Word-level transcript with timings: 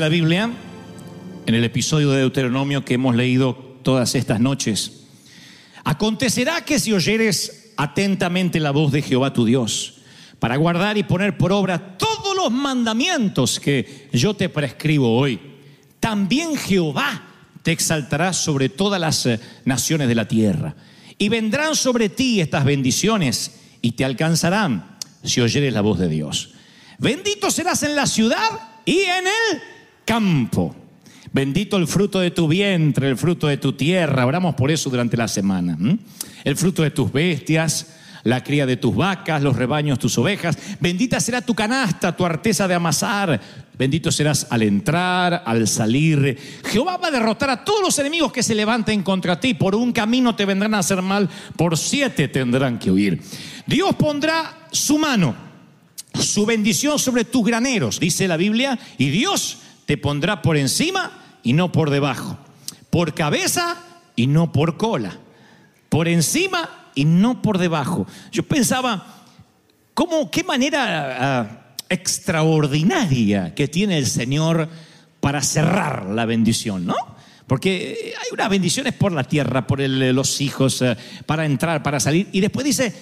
La 0.00 0.08
Biblia, 0.08 0.50
en 1.46 1.54
el 1.54 1.62
episodio 1.62 2.10
de 2.10 2.18
Deuteronomio 2.18 2.84
que 2.84 2.94
hemos 2.94 3.14
leído 3.14 3.54
todas 3.84 4.16
estas 4.16 4.40
noches, 4.40 5.04
acontecerá 5.84 6.64
que 6.64 6.80
si 6.80 6.92
oyeres 6.92 7.72
atentamente 7.76 8.58
la 8.58 8.72
voz 8.72 8.90
de 8.90 9.02
Jehová 9.02 9.32
tu 9.32 9.44
Dios, 9.44 10.00
para 10.40 10.56
guardar 10.56 10.98
y 10.98 11.04
poner 11.04 11.38
por 11.38 11.52
obra 11.52 11.96
todos 11.96 12.34
los 12.34 12.50
mandamientos 12.50 13.60
que 13.60 14.08
yo 14.12 14.34
te 14.34 14.48
prescribo 14.48 15.16
hoy, 15.16 15.40
también 16.00 16.56
Jehová 16.56 17.22
te 17.62 17.70
exaltará 17.70 18.32
sobre 18.32 18.68
todas 18.68 19.00
las 19.00 19.26
eh, 19.26 19.38
naciones 19.64 20.08
de 20.08 20.14
la 20.16 20.26
tierra. 20.26 20.74
Y 21.18 21.28
vendrán 21.28 21.76
sobre 21.76 22.08
ti 22.08 22.40
estas 22.40 22.64
bendiciones 22.64 23.60
y 23.80 23.92
te 23.92 24.04
alcanzarán 24.04 24.98
si 25.22 25.40
oyeres 25.40 25.72
la 25.72 25.82
voz 25.82 26.00
de 26.00 26.08
Dios. 26.08 26.54
Bendito 26.98 27.50
serás 27.50 27.84
en 27.84 27.94
la 27.94 28.06
ciudad 28.06 28.48
y 28.84 29.00
en 29.00 29.26
el 29.26 29.73
campo. 30.04 30.74
Bendito 31.32 31.76
el 31.76 31.88
fruto 31.88 32.20
de 32.20 32.30
tu 32.30 32.46
vientre, 32.46 33.08
el 33.08 33.16
fruto 33.16 33.48
de 33.48 33.56
tu 33.56 33.72
tierra. 33.72 34.26
Oramos 34.26 34.54
por 34.54 34.70
eso 34.70 34.88
durante 34.88 35.16
la 35.16 35.26
semana. 35.26 35.76
El 36.44 36.56
fruto 36.56 36.82
de 36.82 36.92
tus 36.92 37.12
bestias, 37.12 37.94
la 38.22 38.44
cría 38.44 38.66
de 38.66 38.76
tus 38.76 38.94
vacas, 38.94 39.42
los 39.42 39.56
rebaños, 39.56 39.98
tus 39.98 40.16
ovejas. 40.16 40.56
Bendita 40.80 41.18
será 41.18 41.40
tu 41.40 41.54
canasta, 41.54 42.16
tu 42.16 42.24
arteza 42.24 42.68
de 42.68 42.74
amasar. 42.74 43.40
Bendito 43.76 44.12
serás 44.12 44.46
al 44.50 44.62
entrar, 44.62 45.42
al 45.44 45.66
salir. 45.66 46.38
Jehová 46.66 46.98
va 46.98 47.08
a 47.08 47.10
derrotar 47.10 47.50
a 47.50 47.64
todos 47.64 47.80
los 47.82 47.98
enemigos 47.98 48.32
que 48.32 48.44
se 48.44 48.54
levanten 48.54 49.02
contra 49.02 49.40
ti. 49.40 49.54
Por 49.54 49.74
un 49.74 49.92
camino 49.92 50.36
te 50.36 50.44
vendrán 50.44 50.74
a 50.74 50.78
hacer 50.78 51.02
mal, 51.02 51.28
por 51.56 51.76
siete 51.76 52.28
tendrán 52.28 52.78
que 52.78 52.92
huir. 52.92 53.20
Dios 53.66 53.94
pondrá 53.96 54.68
su 54.70 54.98
mano 54.98 55.34
su 56.20 56.46
bendición 56.46 56.98
sobre 56.98 57.24
tus 57.24 57.44
graneros, 57.44 57.98
dice 57.98 58.28
la 58.28 58.36
Biblia, 58.36 58.78
y 58.98 59.10
Dios 59.10 59.58
te 59.86 59.96
pondrá 59.96 60.42
por 60.42 60.56
encima 60.56 61.38
y 61.42 61.52
no 61.52 61.72
por 61.72 61.90
debajo, 61.90 62.38
por 62.90 63.14
cabeza 63.14 63.76
y 64.16 64.26
no 64.26 64.52
por 64.52 64.76
cola, 64.76 65.18
por 65.88 66.08
encima 66.08 66.90
y 66.94 67.04
no 67.04 67.42
por 67.42 67.58
debajo. 67.58 68.06
Yo 68.32 68.42
pensaba, 68.44 69.24
¿cómo, 69.94 70.30
qué 70.30 70.42
manera 70.44 71.40
ah, 71.40 71.74
extraordinaria 71.88 73.54
que 73.54 73.68
tiene 73.68 73.98
el 73.98 74.06
Señor 74.06 74.68
para 75.20 75.42
cerrar 75.42 76.06
la 76.06 76.24
bendición, 76.26 76.86
¿no? 76.86 76.96
Porque 77.46 78.14
hay 78.18 78.28
unas 78.32 78.48
bendiciones 78.48 78.94
por 78.94 79.12
la 79.12 79.24
tierra, 79.24 79.66
por 79.66 79.80
el- 79.80 80.14
los 80.14 80.40
hijos, 80.40 80.80
eh, 80.82 80.96
para 81.26 81.44
entrar, 81.44 81.82
para 81.82 82.00
salir, 82.00 82.28
y 82.32 82.40
después 82.40 82.64
dice, 82.64 82.94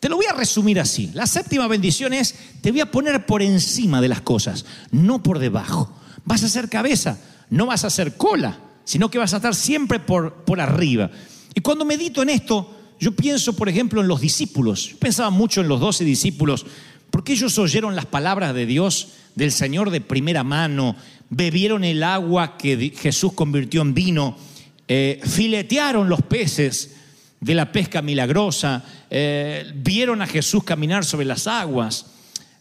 te 0.00 0.08
lo 0.08 0.16
voy 0.16 0.26
a 0.26 0.32
resumir 0.34 0.80
así. 0.80 1.10
La 1.14 1.26
séptima 1.26 1.68
bendición 1.68 2.12
es, 2.12 2.34
te 2.60 2.70
voy 2.72 2.80
a 2.80 2.90
poner 2.90 3.24
por 3.24 3.40
encima 3.40 4.00
de 4.00 4.08
las 4.08 4.20
cosas, 4.20 4.66
no 4.90 5.22
por 5.22 5.38
debajo. 5.38 5.96
Vas 6.24 6.42
a 6.42 6.48
ser 6.48 6.68
cabeza, 6.68 7.18
no 7.50 7.66
vas 7.66 7.84
a 7.84 7.90
ser 7.90 8.16
cola, 8.16 8.58
sino 8.84 9.10
que 9.10 9.18
vas 9.18 9.34
a 9.34 9.36
estar 9.36 9.54
siempre 9.54 10.00
por, 10.00 10.44
por 10.44 10.60
arriba. 10.60 11.10
Y 11.54 11.60
cuando 11.60 11.84
medito 11.84 12.22
en 12.22 12.30
esto, 12.30 12.74
yo 12.98 13.12
pienso, 13.12 13.54
por 13.54 13.68
ejemplo, 13.68 14.00
en 14.00 14.08
los 14.08 14.20
discípulos. 14.20 14.90
Yo 14.90 14.98
pensaba 14.98 15.30
mucho 15.30 15.60
en 15.60 15.68
los 15.68 15.80
doce 15.80 16.04
discípulos, 16.04 16.66
porque 17.10 17.32
ellos 17.32 17.58
oyeron 17.58 17.94
las 17.94 18.06
palabras 18.06 18.54
de 18.54 18.66
Dios, 18.66 19.08
del 19.34 19.52
Señor 19.52 19.90
de 19.90 20.00
primera 20.00 20.44
mano, 20.44 20.96
bebieron 21.30 21.84
el 21.84 22.02
agua 22.02 22.56
que 22.56 22.92
Jesús 22.96 23.32
convirtió 23.32 23.82
en 23.82 23.94
vino, 23.94 24.36
eh, 24.88 25.20
filetearon 25.24 26.08
los 26.08 26.22
peces 26.22 26.96
de 27.40 27.54
la 27.54 27.72
pesca 27.72 28.02
milagrosa, 28.02 28.84
eh, 29.10 29.70
vieron 29.76 30.22
a 30.22 30.26
Jesús 30.26 30.64
caminar 30.64 31.04
sobre 31.04 31.26
las 31.26 31.46
aguas, 31.46 32.06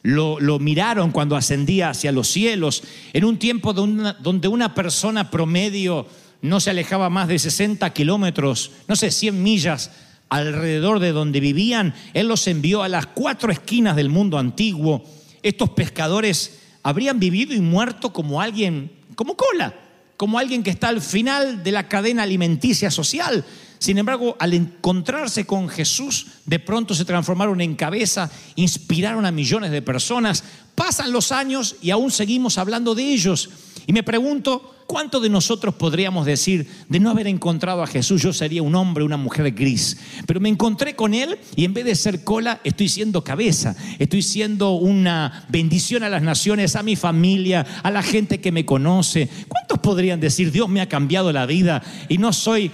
lo, 0.03 0.59
miraron 0.59 1.11
cuando 1.11 1.35
ascendía 1.35 1.89
hacia 1.89 2.11
los 2.11 2.27
cielos, 2.27 2.83
en 3.13 3.25
un 3.25 3.39
tiempo 3.39 3.73
donde 3.73 4.47
una 4.47 4.75
persona 4.75 5.31
promedio 5.31 6.05
no 6.41 6.59
se 6.59 6.69
alejaba 6.69 7.09
más 7.09 7.29
de 7.29 7.39
60 7.39 7.89
kilómetros, 7.93 8.71
no 8.87 8.95
sé, 8.95 9.09
100 9.09 9.41
millas 9.41 9.91
alrededor 10.29 10.99
de 10.99 11.11
donde 11.11 11.39
vivían, 11.39 11.93
Él 12.13 12.27
los 12.27 12.47
envió 12.47 12.83
a 12.83 12.89
las 12.89 13.05
cuatro 13.05 13.51
esquinas 13.51 13.95
del 13.95 14.09
mundo 14.09 14.37
antiguo. 14.37 15.05
Estos 15.41 15.69
pescadores 15.69 16.59
habrían 16.81 17.19
vivido 17.19 17.53
y 17.53 17.61
muerto 17.61 18.11
como 18.11 18.41
alguien, 18.41 18.91
como 19.15 19.37
cola, 19.37 19.73
como 20.17 20.39
alguien 20.39 20.63
que 20.63 20.71
está 20.71 20.89
al 20.89 21.01
final 21.01 21.63
de 21.63 21.71
la 21.71 21.87
cadena 21.87 22.23
alimenticia 22.23 22.91
social. 22.91 23.45
Sin 23.83 23.97
embargo, 23.97 24.37
al 24.39 24.53
encontrarse 24.53 25.45
con 25.45 25.67
Jesús, 25.67 26.27
de 26.45 26.57
pronto 26.57 26.95
se 26.95 27.03
transformaron 27.03 27.59
en 27.59 27.75
cabeza, 27.75 28.31
inspiraron 28.55 29.25
a 29.25 29.31
millones 29.31 29.71
de 29.71 29.81
personas. 29.81 30.41
Pasan 30.73 31.11
los 31.11 31.33
años 31.33 31.75
y 31.81 31.89
aún 31.89 32.09
seguimos 32.09 32.57
hablando 32.57 32.95
de 32.95 33.03
ellos. 33.03 33.49
Y 33.85 33.91
me 33.91 34.01
pregunto, 34.01 34.85
¿cuánto 34.87 35.19
de 35.19 35.27
nosotros 35.27 35.75
podríamos 35.75 36.25
decir 36.25 36.65
de 36.87 37.01
no 37.01 37.09
haber 37.09 37.27
encontrado 37.27 37.83
a 37.83 37.87
Jesús? 37.87 38.21
Yo 38.21 38.31
sería 38.31 38.63
un 38.63 38.73
hombre, 38.73 39.03
una 39.03 39.17
mujer 39.17 39.51
gris. 39.51 39.97
Pero 40.25 40.39
me 40.39 40.47
encontré 40.47 40.95
con 40.95 41.13
Él 41.13 41.37
y 41.57 41.65
en 41.65 41.73
vez 41.73 41.83
de 41.83 41.95
ser 41.95 42.23
cola, 42.23 42.61
estoy 42.63 42.87
siendo 42.87 43.25
cabeza. 43.25 43.75
Estoy 43.99 44.21
siendo 44.21 44.75
una 44.75 45.45
bendición 45.49 46.03
a 46.03 46.09
las 46.09 46.21
naciones, 46.21 46.77
a 46.77 46.83
mi 46.83 46.95
familia, 46.95 47.65
a 47.83 47.91
la 47.91 48.01
gente 48.01 48.39
que 48.39 48.53
me 48.53 48.65
conoce. 48.65 49.27
¿Cuántos 49.49 49.79
podrían 49.79 50.21
decir, 50.21 50.53
Dios 50.53 50.69
me 50.69 50.79
ha 50.79 50.87
cambiado 50.87 51.33
la 51.33 51.45
vida 51.45 51.83
y 52.07 52.17
no 52.17 52.31
soy 52.31 52.71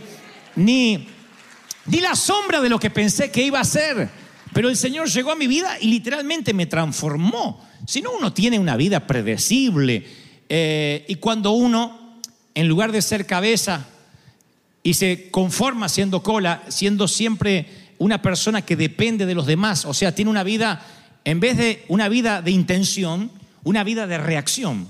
ni, 0.59 1.07
ni 1.85 2.00
la 2.00 2.15
sombra 2.15 2.61
de 2.61 2.69
lo 2.69 2.79
que 2.79 2.89
pensé 2.89 3.31
que 3.31 3.44
iba 3.44 3.59
a 3.59 3.65
ser? 3.65 4.09
Pero 4.53 4.69
el 4.69 4.77
Señor 4.77 5.09
llegó 5.09 5.31
a 5.31 5.35
mi 5.35 5.47
vida 5.47 5.77
y 5.79 5.88
literalmente 5.88 6.53
me 6.53 6.65
transformó. 6.65 7.65
Si 7.85 8.01
no, 8.01 8.11
uno 8.11 8.33
tiene 8.33 8.59
una 8.59 8.75
vida 8.75 9.07
predecible. 9.07 10.06
Eh, 10.50 11.06
y 11.07 11.15
cuando 11.15 11.51
uno, 11.51 12.17
en 12.56 12.67
lugar 12.67 12.91
de 12.91 13.01
ser 13.01 13.25
cabeza 13.25 13.88
y 14.83 14.95
se 14.95 15.29
conforma 15.29 15.88
siendo 15.89 16.23
cola, 16.23 16.63
siendo 16.67 17.07
siempre 17.07 17.67
una 18.00 18.21
persona 18.21 18.63
que 18.63 18.75
depende 18.75 19.25
de 19.25 19.35
los 19.35 19.45
demás, 19.45 19.85
o 19.85 19.94
sea, 19.94 20.15
tiene 20.15 20.31
una 20.31 20.44
vida, 20.44 20.85
en 21.25 21.39
vez 21.39 21.57
de 21.57 21.85
una 21.88 22.09
vida 22.09 22.41
de 22.41 22.51
intención, 22.51 23.31
una 23.63 23.83
vida 23.83 24.07
de 24.07 24.17
reacción. 24.17 24.88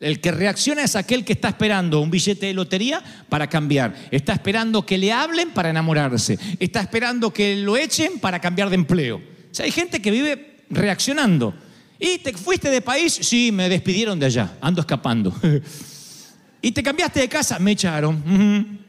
El 0.00 0.20
que 0.20 0.32
reacciona 0.32 0.82
es 0.82 0.96
aquel 0.96 1.24
que 1.24 1.32
está 1.32 1.48
esperando 1.48 2.00
un 2.00 2.10
billete 2.10 2.46
de 2.46 2.54
lotería 2.54 3.02
para 3.28 3.48
cambiar. 3.48 3.94
Está 4.10 4.32
esperando 4.32 4.84
que 4.84 4.98
le 4.98 5.12
hablen 5.12 5.50
para 5.50 5.70
enamorarse. 5.70 6.38
Está 6.58 6.80
esperando 6.80 7.32
que 7.32 7.56
lo 7.56 7.76
echen 7.76 8.18
para 8.18 8.40
cambiar 8.40 8.68
de 8.68 8.74
empleo. 8.74 9.16
O 9.16 9.62
hay 9.62 9.70
gente 9.70 10.02
que 10.02 10.10
vive 10.10 10.64
reaccionando. 10.68 11.54
¿Y 11.98 12.18
te 12.18 12.32
fuiste 12.32 12.70
de 12.70 12.80
país? 12.80 13.18
Sí, 13.22 13.50
me 13.52 13.68
despidieron 13.68 14.18
de 14.18 14.26
allá. 14.26 14.58
Ando 14.60 14.80
escapando. 14.80 15.34
¿Y 16.60 16.72
te 16.72 16.82
cambiaste 16.82 17.20
de 17.20 17.28
casa? 17.28 17.58
Me 17.58 17.72
echaron. 17.72 18.84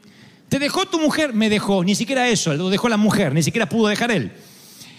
¿Te 0.48 0.58
dejó 0.58 0.86
tu 0.86 0.98
mujer? 0.98 1.32
Me 1.32 1.48
dejó. 1.48 1.84
Ni 1.84 1.94
siquiera 1.94 2.28
eso, 2.28 2.54
lo 2.54 2.68
dejó 2.68 2.88
la 2.88 2.96
mujer, 2.96 3.32
ni 3.32 3.42
siquiera 3.42 3.68
pudo 3.68 3.88
dejar 3.88 4.10
él. 4.10 4.32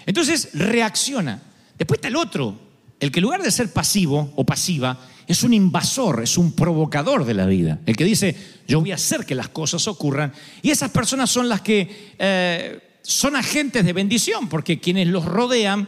Entonces 0.05 0.49
reacciona. 0.53 1.41
Después 1.77 1.97
está 1.97 2.07
el 2.07 2.15
otro, 2.15 2.59
el 2.99 3.11
que 3.11 3.19
en 3.19 3.23
lugar 3.23 3.43
de 3.43 3.51
ser 3.51 3.71
pasivo 3.71 4.31
o 4.35 4.45
pasiva, 4.45 4.99
es 5.27 5.43
un 5.43 5.53
invasor, 5.53 6.23
es 6.23 6.37
un 6.37 6.53
provocador 6.53 7.25
de 7.25 7.33
la 7.33 7.45
vida. 7.45 7.79
El 7.85 7.97
que 7.97 8.05
dice, 8.05 8.35
yo 8.67 8.79
voy 8.79 8.91
a 8.91 8.95
hacer 8.95 9.25
que 9.25 9.35
las 9.35 9.49
cosas 9.49 9.87
ocurran. 9.87 10.31
Y 10.61 10.71
esas 10.71 10.89
personas 10.89 11.29
son 11.29 11.49
las 11.49 11.61
que 11.61 12.13
eh, 12.17 12.79
son 13.01 13.35
agentes 13.35 13.85
de 13.85 13.93
bendición, 13.93 14.47
porque 14.47 14.79
quienes 14.79 15.07
los 15.07 15.25
rodean 15.25 15.87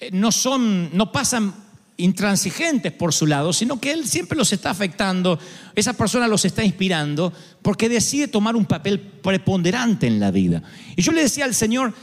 eh, 0.00 0.10
no 0.12 0.32
son, 0.32 0.90
no 0.96 1.12
pasan 1.12 1.54
intransigentes 1.96 2.92
por 2.92 3.12
su 3.12 3.26
lado, 3.26 3.52
sino 3.52 3.80
que 3.80 3.92
él 3.92 4.08
siempre 4.08 4.36
los 4.36 4.52
está 4.52 4.70
afectando, 4.70 5.38
esa 5.76 5.92
persona 5.92 6.26
los 6.26 6.44
está 6.44 6.64
inspirando, 6.64 7.32
porque 7.62 7.88
decide 7.88 8.26
tomar 8.26 8.56
un 8.56 8.64
papel 8.64 8.98
preponderante 8.98 10.08
en 10.08 10.18
la 10.18 10.32
vida. 10.32 10.62
Y 10.96 11.02
yo 11.02 11.12
le 11.12 11.22
decía 11.22 11.44
al 11.44 11.54
Señor, 11.54 11.94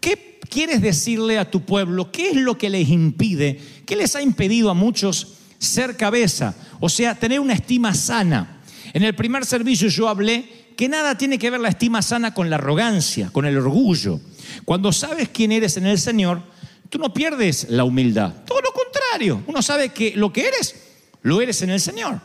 ¿qué 0.00 0.40
quieres 0.50 0.82
decirle 0.82 1.38
a 1.38 1.48
tu 1.48 1.60
pueblo? 1.60 2.10
¿Qué 2.10 2.30
es 2.30 2.36
lo 2.36 2.58
que 2.58 2.70
les 2.70 2.88
impide? 2.88 3.60
¿Qué 3.86 3.94
les 3.94 4.16
ha 4.16 4.22
impedido 4.22 4.70
a 4.70 4.74
muchos 4.74 5.33
ser 5.64 5.96
cabeza? 5.96 6.54
O 6.80 6.88
sea, 6.88 7.14
tener 7.14 7.40
una 7.40 7.54
estima 7.54 7.94
sana. 7.94 8.60
En 8.92 9.02
el 9.02 9.14
primer 9.14 9.44
servicio 9.44 9.88
yo 9.88 10.08
hablé 10.08 10.64
que 10.76 10.88
nada 10.88 11.16
tiene 11.16 11.38
que 11.38 11.50
ver 11.50 11.60
la 11.60 11.68
estima 11.68 12.02
sana 12.02 12.34
con 12.34 12.50
la 12.50 12.56
arrogancia, 12.56 13.30
con 13.32 13.46
el 13.46 13.56
orgullo. 13.56 14.20
Cuando 14.64 14.92
sabes 14.92 15.28
quién 15.30 15.52
eres 15.52 15.76
en 15.76 15.86
el 15.86 15.98
Señor, 15.98 16.42
tú 16.90 16.98
no 16.98 17.12
pierdes 17.12 17.66
la 17.70 17.84
humildad. 17.84 18.32
Todo 18.46 18.60
lo 18.60 18.72
contrario, 18.72 19.42
uno 19.46 19.62
sabe 19.62 19.90
que 19.90 20.12
lo 20.16 20.32
que 20.32 20.46
eres, 20.46 20.74
lo 21.22 21.40
eres 21.40 21.62
en 21.62 21.70
el 21.70 21.80
Señor. 21.80 22.20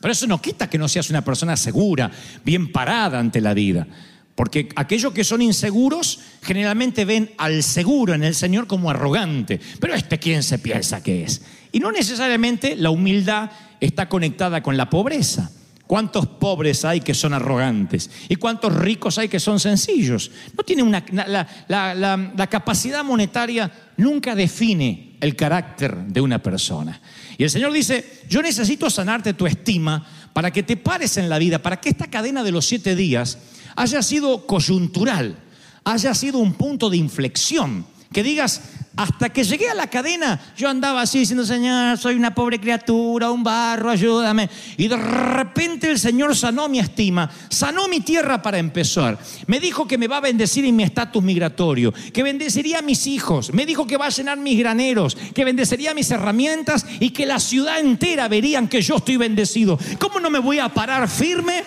Pero 0.00 0.12
eso 0.12 0.26
no 0.26 0.40
quita 0.40 0.68
que 0.68 0.78
no 0.78 0.88
seas 0.88 1.10
una 1.10 1.24
persona 1.24 1.56
segura, 1.56 2.10
bien 2.44 2.70
parada 2.70 3.18
ante 3.18 3.40
la 3.40 3.54
vida. 3.54 3.86
Porque 4.34 4.68
aquellos 4.76 5.12
que 5.12 5.24
son 5.24 5.40
inseguros 5.40 6.20
generalmente 6.42 7.06
ven 7.06 7.30
al 7.38 7.62
seguro 7.62 8.12
en 8.12 8.22
el 8.22 8.34
Señor 8.34 8.66
como 8.66 8.90
arrogante. 8.90 9.58
Pero 9.80 9.94
este 9.94 10.18
quién 10.18 10.42
se 10.42 10.58
piensa 10.58 11.02
que 11.02 11.24
es. 11.24 11.40
Y 11.76 11.78
no 11.78 11.92
necesariamente 11.92 12.74
la 12.74 12.88
humildad 12.88 13.50
está 13.80 14.08
conectada 14.08 14.62
con 14.62 14.78
la 14.78 14.88
pobreza. 14.88 15.50
¿Cuántos 15.86 16.26
pobres 16.26 16.86
hay 16.86 17.02
que 17.02 17.12
son 17.12 17.34
arrogantes? 17.34 18.10
¿Y 18.30 18.36
cuántos 18.36 18.74
ricos 18.74 19.18
hay 19.18 19.28
que 19.28 19.38
son 19.38 19.60
sencillos? 19.60 20.30
No 20.56 20.64
tiene 20.64 20.82
una, 20.82 21.04
la, 21.12 21.46
la- 21.94 22.46
capacidad 22.46 23.04
monetaria 23.04 23.70
nunca 23.98 24.34
define 24.34 25.18
el 25.20 25.36
carácter 25.36 25.94
de 26.06 26.22
una 26.22 26.42
persona. 26.42 26.98
Y 27.36 27.44
el 27.44 27.50
Señor 27.50 27.74
dice, 27.74 28.22
yo 28.26 28.40
necesito 28.40 28.88
sanarte 28.88 29.34
tu 29.34 29.46
estima 29.46 30.02
para 30.32 30.50
que 30.50 30.62
te 30.62 30.78
pares 30.78 31.18
en 31.18 31.28
la 31.28 31.36
vida, 31.38 31.60
para 31.60 31.78
que 31.78 31.90
esta 31.90 32.08
cadena 32.08 32.42
de 32.42 32.52
los 32.52 32.64
siete 32.64 32.96
días 32.96 33.36
haya 33.76 34.00
sido 34.00 34.46
coyuntural, 34.46 35.36
haya 35.84 36.14
sido 36.14 36.38
un 36.38 36.54
punto 36.54 36.88
de 36.88 36.96
inflexión. 36.96 37.84
Que 38.12 38.22
digas, 38.22 38.62
hasta 38.96 39.28
que 39.28 39.44
llegué 39.44 39.68
a 39.68 39.74
la 39.74 39.88
cadena, 39.88 40.40
yo 40.56 40.70
andaba 40.70 41.02
así 41.02 41.18
diciendo, 41.18 41.44
Señor, 41.44 41.98
soy 41.98 42.14
una 42.14 42.34
pobre 42.34 42.58
criatura, 42.58 43.30
un 43.30 43.44
barro, 43.44 43.90
ayúdame. 43.90 44.48
Y 44.78 44.88
de 44.88 44.96
repente 44.96 45.90
el 45.90 45.98
Señor 45.98 46.34
sanó 46.34 46.66
mi 46.66 46.78
estima, 46.78 47.30
sanó 47.50 47.88
mi 47.88 48.00
tierra 48.00 48.40
para 48.40 48.58
empezar. 48.58 49.18
Me 49.46 49.60
dijo 49.60 49.86
que 49.86 49.98
me 49.98 50.08
va 50.08 50.16
a 50.16 50.20
bendecir 50.22 50.64
en 50.64 50.76
mi 50.76 50.82
estatus 50.82 51.22
migratorio, 51.22 51.92
que 51.92 52.22
bendeciría 52.22 52.78
a 52.78 52.82
mis 52.82 53.06
hijos, 53.06 53.52
me 53.52 53.66
dijo 53.66 53.86
que 53.86 53.98
va 53.98 54.06
a 54.06 54.10
llenar 54.10 54.38
mis 54.38 54.58
graneros, 54.58 55.14
que 55.34 55.44
bendecería 55.44 55.92
mis 55.92 56.10
herramientas 56.10 56.86
y 56.98 57.10
que 57.10 57.26
la 57.26 57.38
ciudad 57.38 57.78
entera 57.78 58.28
verían 58.28 58.66
que 58.66 58.80
yo 58.80 58.96
estoy 58.96 59.18
bendecido. 59.18 59.78
¿Cómo 59.98 60.20
no 60.20 60.30
me 60.30 60.38
voy 60.38 60.58
a 60.58 60.70
parar 60.70 61.06
firme? 61.06 61.64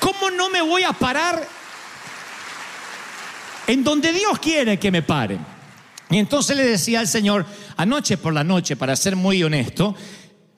¿Cómo 0.00 0.30
no 0.30 0.50
me 0.50 0.60
voy 0.60 0.82
a 0.82 0.92
parar 0.92 1.48
en 3.66 3.82
donde 3.82 4.12
Dios 4.12 4.38
quiere 4.38 4.78
que 4.78 4.90
me 4.90 5.00
pare? 5.00 5.38
Y 6.10 6.18
entonces 6.18 6.56
le 6.56 6.64
decía 6.64 7.00
al 7.00 7.08
Señor, 7.08 7.46
anoche 7.76 8.16
por 8.16 8.32
la 8.32 8.44
noche, 8.44 8.76
para 8.76 8.96
ser 8.96 9.16
muy 9.16 9.42
honesto, 9.42 9.94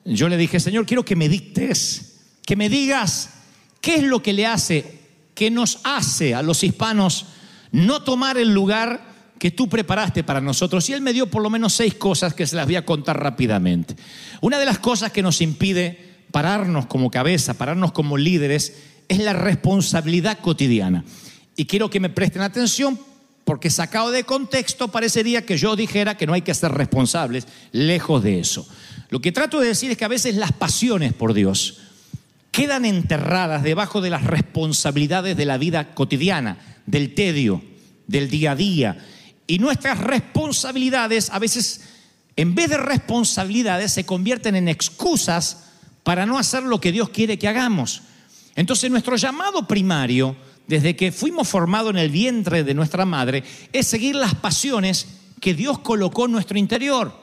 yo 0.05 0.29
le 0.29 0.37
dije, 0.37 0.59
Señor, 0.59 0.85
quiero 0.85 1.03
que 1.03 1.15
me 1.15 1.29
dictes, 1.29 2.19
que 2.45 2.55
me 2.55 2.69
digas 2.69 3.29
qué 3.81 3.95
es 3.95 4.03
lo 4.03 4.23
que 4.23 4.33
le 4.33 4.47
hace, 4.47 4.99
que 5.35 5.51
nos 5.51 5.79
hace 5.83 6.33
a 6.33 6.41
los 6.41 6.63
hispanos 6.63 7.25
no 7.71 8.03
tomar 8.03 8.37
el 8.37 8.53
lugar 8.53 9.11
que 9.39 9.51
tú 9.51 9.67
preparaste 9.67 10.23
para 10.23 10.41
nosotros. 10.41 10.87
Y 10.89 10.93
él 10.93 11.01
me 11.01 11.13
dio 11.13 11.27
por 11.27 11.41
lo 11.41 11.49
menos 11.49 11.73
seis 11.73 11.95
cosas 11.95 12.33
que 12.33 12.45
se 12.45 12.55
las 12.55 12.65
voy 12.65 12.75
a 12.75 12.85
contar 12.85 13.21
rápidamente. 13.21 13.95
Una 14.39 14.59
de 14.59 14.65
las 14.65 14.79
cosas 14.79 15.11
que 15.11 15.21
nos 15.21 15.41
impide 15.41 16.11
pararnos 16.31 16.85
como 16.85 17.11
cabeza, 17.11 17.55
pararnos 17.55 17.91
como 17.91 18.17
líderes, 18.17 18.73
es 19.07 19.19
la 19.19 19.33
responsabilidad 19.33 20.39
cotidiana. 20.39 21.03
Y 21.55 21.65
quiero 21.65 21.89
que 21.89 21.99
me 21.99 22.09
presten 22.09 22.41
atención 22.41 22.99
porque 23.51 23.69
sacado 23.69 24.11
de 24.11 24.23
contexto 24.23 24.87
parecería 24.87 25.45
que 25.45 25.57
yo 25.57 25.75
dijera 25.75 26.15
que 26.15 26.25
no 26.25 26.31
hay 26.31 26.41
que 26.41 26.53
ser 26.53 26.71
responsables, 26.71 27.45
lejos 27.73 28.23
de 28.23 28.39
eso. 28.39 28.65
Lo 29.09 29.19
que 29.19 29.33
trato 29.33 29.59
de 29.59 29.67
decir 29.67 29.91
es 29.91 29.97
que 29.97 30.05
a 30.05 30.07
veces 30.07 30.37
las 30.37 30.53
pasiones 30.53 31.11
por 31.11 31.33
Dios 31.33 31.79
quedan 32.51 32.85
enterradas 32.85 33.61
debajo 33.61 33.99
de 33.99 34.09
las 34.09 34.23
responsabilidades 34.23 35.35
de 35.35 35.43
la 35.43 35.57
vida 35.57 35.93
cotidiana, 35.93 36.59
del 36.85 37.13
tedio, 37.13 37.61
del 38.07 38.29
día 38.29 38.51
a 38.51 38.55
día. 38.55 39.05
Y 39.47 39.59
nuestras 39.59 39.99
responsabilidades 39.99 41.29
a 41.29 41.37
veces, 41.37 41.89
en 42.37 42.55
vez 42.55 42.69
de 42.69 42.77
responsabilidades, 42.77 43.91
se 43.91 44.05
convierten 44.05 44.55
en 44.55 44.69
excusas 44.69 45.71
para 46.03 46.25
no 46.25 46.39
hacer 46.39 46.63
lo 46.63 46.79
que 46.79 46.93
Dios 46.93 47.09
quiere 47.09 47.37
que 47.37 47.49
hagamos. 47.49 48.03
Entonces 48.55 48.89
nuestro 48.89 49.17
llamado 49.17 49.67
primario, 49.67 50.37
desde 50.67 50.95
que 50.95 51.11
fuimos 51.11 51.47
formados 51.47 51.91
en 51.91 51.97
el 51.97 52.09
vientre 52.09 52.63
de 52.63 52.73
nuestra 52.73 53.05
madre, 53.05 53.43
es 53.73 53.87
seguir 53.87 54.15
las 54.15 54.35
pasiones 54.35 55.07
que 55.39 55.53
Dios 55.53 55.79
colocó 55.79 56.25
en 56.25 56.31
nuestro 56.31 56.57
interior. 56.57 57.19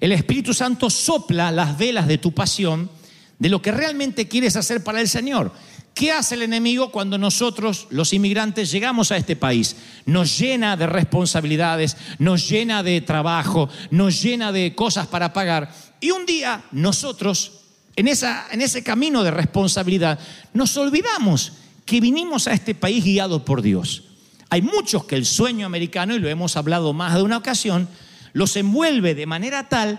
El 0.00 0.12
Espíritu 0.12 0.54
Santo 0.54 0.90
sopla 0.90 1.50
las 1.50 1.76
velas 1.76 2.06
de 2.06 2.18
tu 2.18 2.32
pasión, 2.32 2.90
de 3.38 3.48
lo 3.48 3.62
que 3.62 3.72
realmente 3.72 4.28
quieres 4.28 4.56
hacer 4.56 4.82
para 4.82 5.00
el 5.00 5.08
Señor. 5.08 5.52
¿Qué 5.94 6.12
hace 6.12 6.36
el 6.36 6.42
enemigo 6.42 6.92
cuando 6.92 7.18
nosotros, 7.18 7.88
los 7.90 8.12
inmigrantes, 8.12 8.70
llegamos 8.70 9.10
a 9.10 9.16
este 9.16 9.34
país? 9.34 9.74
Nos 10.06 10.38
llena 10.38 10.76
de 10.76 10.86
responsabilidades, 10.86 11.96
nos 12.20 12.48
llena 12.48 12.84
de 12.84 13.00
trabajo, 13.00 13.68
nos 13.90 14.22
llena 14.22 14.52
de 14.52 14.76
cosas 14.76 15.08
para 15.08 15.32
pagar. 15.32 15.74
Y 16.00 16.12
un 16.12 16.24
día 16.24 16.62
nosotros, 16.70 17.62
en, 17.96 18.06
esa, 18.06 18.46
en 18.52 18.60
ese 18.60 18.84
camino 18.84 19.24
de 19.24 19.32
responsabilidad, 19.32 20.20
nos 20.52 20.76
olvidamos 20.76 21.54
que 21.88 22.02
vinimos 22.02 22.46
a 22.46 22.52
este 22.52 22.74
país 22.74 23.02
guiados 23.02 23.40
por 23.42 23.62
Dios. 23.62 24.04
Hay 24.50 24.60
muchos 24.60 25.06
que 25.06 25.16
el 25.16 25.24
sueño 25.24 25.64
americano, 25.64 26.14
y 26.14 26.18
lo 26.18 26.28
hemos 26.28 26.54
hablado 26.58 26.92
más 26.92 27.14
de 27.14 27.22
una 27.22 27.38
ocasión, 27.38 27.88
los 28.34 28.54
envuelve 28.56 29.14
de 29.14 29.24
manera 29.24 29.70
tal 29.70 29.98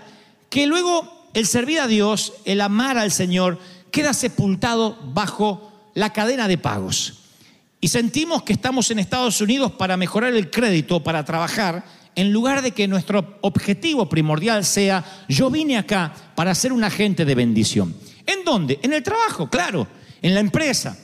que 0.50 0.68
luego 0.68 1.28
el 1.34 1.48
servir 1.48 1.80
a 1.80 1.88
Dios, 1.88 2.34
el 2.44 2.60
amar 2.60 2.96
al 2.96 3.10
Señor, 3.10 3.58
queda 3.90 4.14
sepultado 4.14 5.00
bajo 5.12 5.72
la 5.94 6.12
cadena 6.12 6.46
de 6.46 6.58
pagos. 6.58 7.24
Y 7.80 7.88
sentimos 7.88 8.44
que 8.44 8.52
estamos 8.52 8.88
en 8.92 9.00
Estados 9.00 9.40
Unidos 9.40 9.72
para 9.72 9.96
mejorar 9.96 10.32
el 10.32 10.48
crédito, 10.48 11.02
para 11.02 11.24
trabajar, 11.24 11.84
en 12.14 12.32
lugar 12.32 12.62
de 12.62 12.70
que 12.70 12.86
nuestro 12.86 13.38
objetivo 13.40 14.08
primordial 14.08 14.64
sea, 14.64 15.24
yo 15.28 15.50
vine 15.50 15.76
acá 15.76 16.14
para 16.36 16.54
ser 16.54 16.72
un 16.72 16.84
agente 16.84 17.24
de 17.24 17.34
bendición. 17.34 17.96
¿En 18.26 18.44
dónde? 18.44 18.78
En 18.80 18.92
el 18.92 19.02
trabajo, 19.02 19.50
claro, 19.50 19.88
en 20.22 20.34
la 20.34 20.40
empresa, 20.40 20.96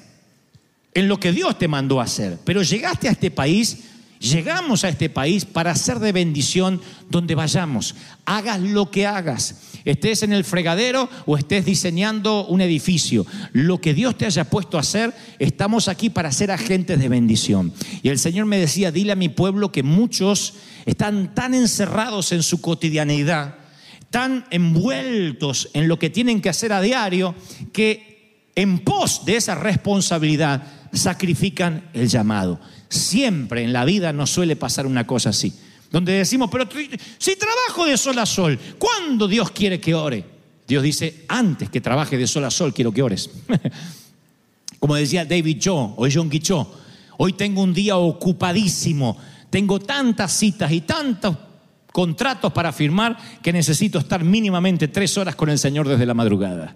en 0.97 1.09
lo 1.09 1.21
que 1.21 1.31
Dios 1.31 1.59
te 1.59 1.69
mandó 1.69 2.01
a 2.01 2.05
hacer. 2.05 2.39
Pero 2.43 2.63
llegaste 2.63 3.07
a 3.07 3.13
este 3.13 3.31
país, 3.31 3.81
llegamos 4.19 4.83
a 4.83 4.89
este 4.89 5.11
país 5.11 5.45
para 5.45 5.75
ser 5.75 5.99
de 5.99 6.11
bendición 6.11 6.81
donde 7.11 7.35
vayamos. 7.35 7.95
Hagas 8.25 8.61
lo 8.61 8.91
que 8.91 9.07
hagas, 9.07 9.61
estés 9.85 10.23
en 10.23 10.33
el 10.33 10.43
fregadero 10.43 11.11
o 11.27 11.37
estés 11.37 11.67
diseñando 11.67 12.47
un 12.47 12.63
edificio. 12.63 13.27
Lo 13.53 13.79
que 13.79 13.93
Dios 13.93 14.17
te 14.17 14.25
haya 14.25 14.49
puesto 14.49 14.79
a 14.79 14.81
hacer, 14.81 15.13
estamos 15.39 15.89
aquí 15.89 16.09
para 16.09 16.33
ser 16.33 16.51
agentes 16.51 16.99
de 16.99 17.11
bendición. 17.11 17.75
Y 18.03 18.09
el 18.09 18.19
Señor 18.19 18.47
me 18.47 18.57
decía, 18.57 18.91
dile 18.91 19.13
a 19.13 19.17
mi 19.17 19.29
pueblo 19.29 19.71
que 19.71 19.83
muchos 19.83 20.55
están 20.87 21.35
tan 21.35 21.53
encerrados 21.53 22.33
en 22.33 22.43
su 22.43 22.63
cotidianidad, 22.63 23.57
tan 24.09 24.47
envueltos 24.51 25.69
en 25.75 25.89
lo 25.89 25.99
que 25.99 26.09
tienen 26.09 26.41
que 26.41 26.49
hacer 26.49 26.73
a 26.73 26.81
diario, 26.81 27.35
que 27.75 28.16
en 28.57 28.79
pos 28.81 29.25
de 29.25 29.37
esa 29.37 29.55
responsabilidad 29.55 30.63
sacrifican 30.93 31.91
el 31.93 32.09
llamado. 32.09 32.59
Siempre 32.89 33.63
en 33.63 33.73
la 33.73 33.85
vida 33.85 34.13
nos 34.13 34.31
suele 34.31 34.57
pasar 34.57 34.87
una 34.87 35.07
cosa 35.07 35.31
así, 35.31 35.55
donde 35.93 36.13
decimos, 36.13 36.49
pero 36.51 36.67
si 37.19 37.37
trabajo 37.37 37.85
de 37.87 37.97
sol 37.99 38.19
a 38.19 38.27
sol, 38.27 38.59
¿cuándo 38.79 39.29
Dios 39.29 39.51
quiere 39.51 39.79
que 39.79 39.95
ore? 39.95 40.25
Dios 40.67 40.83
dice, 40.83 41.25
antes 41.29 41.71
que 41.71 41.81
trabaje 41.81 42.17
de 42.17 42.27
sol 42.27 42.45
a 42.45 42.51
sol, 42.51 42.75
quiero 42.75 42.91
que 42.93 43.03
ores. 43.03 43.31
Como 44.81 44.97
decía 44.97 45.25
David 45.25 45.59
Cho 45.59 45.95
o 45.97 46.09
John 46.13 46.31
Cho, 46.31 46.75
hoy 47.19 47.35
tengo 47.35 47.63
un 47.63 47.75
día 47.75 47.99
ocupadísimo, 47.99 49.17
tengo 49.51 49.79
tantas 49.81 50.33
citas 50.33 50.73
y 50.73 50.81
tantos 50.81 51.37
contratos 51.93 52.53
para 52.53 52.73
firmar 52.73 53.17
que 53.43 53.53
necesito 53.53 53.99
estar 53.99 54.25
mínimamente 54.25 54.89
tres 54.89 55.17
horas 55.19 55.37
con 55.37 55.51
el 55.51 55.59
Señor 55.59 55.89
desde 55.89 56.07
la 56.07 56.15
madrugada. 56.15 56.75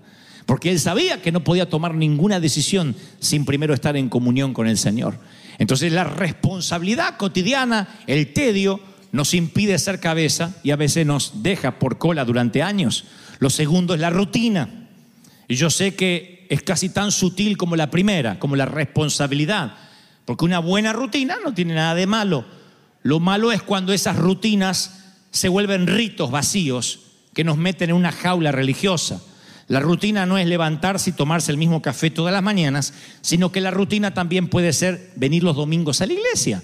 Porque 0.51 0.73
él 0.73 0.81
sabía 0.81 1.23
que 1.23 1.31
no 1.31 1.45
podía 1.45 1.69
tomar 1.71 1.95
ninguna 1.95 2.41
decisión 2.41 2.97
sin 3.21 3.45
primero 3.45 3.73
estar 3.73 3.97
en 3.97 4.09
comunión 4.09 4.53
con 4.53 4.67
el 4.67 4.79
Señor. 4.79 5.17
Entonces 5.59 5.93
la 5.93 6.03
responsabilidad 6.03 7.19
cotidiana, 7.19 8.01
el 8.09 8.33
tedio, 8.33 8.81
nos 9.13 9.33
impide 9.33 9.79
ser 9.79 10.01
cabeza 10.01 10.57
y 10.65 10.73
a 10.73 10.77
veces 10.77 11.07
nos 11.07 11.45
deja 11.45 11.79
por 11.79 11.99
cola 11.99 12.25
durante 12.25 12.65
años. 12.65 13.05
Lo 13.39 13.49
segundo 13.49 13.95
es 13.95 14.01
la 14.01 14.11
rutina. 14.11 14.89
Y 15.47 15.55
yo 15.55 15.71
sé 15.71 15.95
que 15.95 16.49
es 16.51 16.65
casi 16.65 16.89
tan 16.89 17.13
sutil 17.13 17.57
como 17.57 17.77
la 17.77 17.93
primera, 17.93 18.41
como 18.41 18.57
la 18.57 18.67
responsabilidad. 18.67 19.77
Porque 20.25 20.47
una 20.47 20.59
buena 20.59 20.93
rutina 20.93 21.37
no 21.45 21.55
tiene 21.55 21.75
nada 21.75 21.95
de 21.95 22.09
malo. 22.09 22.45
Lo 23.05 23.21
malo 23.21 23.53
es 23.53 23.63
cuando 23.63 23.93
esas 23.93 24.17
rutinas 24.17 25.15
se 25.31 25.49
vuelven 25.49 25.87
ritos 25.87 26.33
vacíos 26.33 27.03
que 27.35 27.45
nos 27.45 27.57
meten 27.57 27.91
en 27.91 27.97
una 27.97 28.11
jaula 28.11 28.51
religiosa. 28.51 29.23
La 29.71 29.79
rutina 29.79 30.27
no 30.27 30.37
es 30.37 30.49
levantarse 30.49 31.11
y 31.11 31.13
tomarse 31.13 31.53
el 31.53 31.57
mismo 31.57 31.81
café 31.81 32.11
todas 32.11 32.33
las 32.33 32.43
mañanas, 32.43 32.93
sino 33.21 33.53
que 33.53 33.61
la 33.61 33.71
rutina 33.71 34.13
también 34.13 34.49
puede 34.49 34.73
ser 34.73 35.13
venir 35.15 35.45
los 35.45 35.55
domingos 35.55 36.01
a 36.01 36.07
la 36.07 36.13
iglesia. 36.13 36.61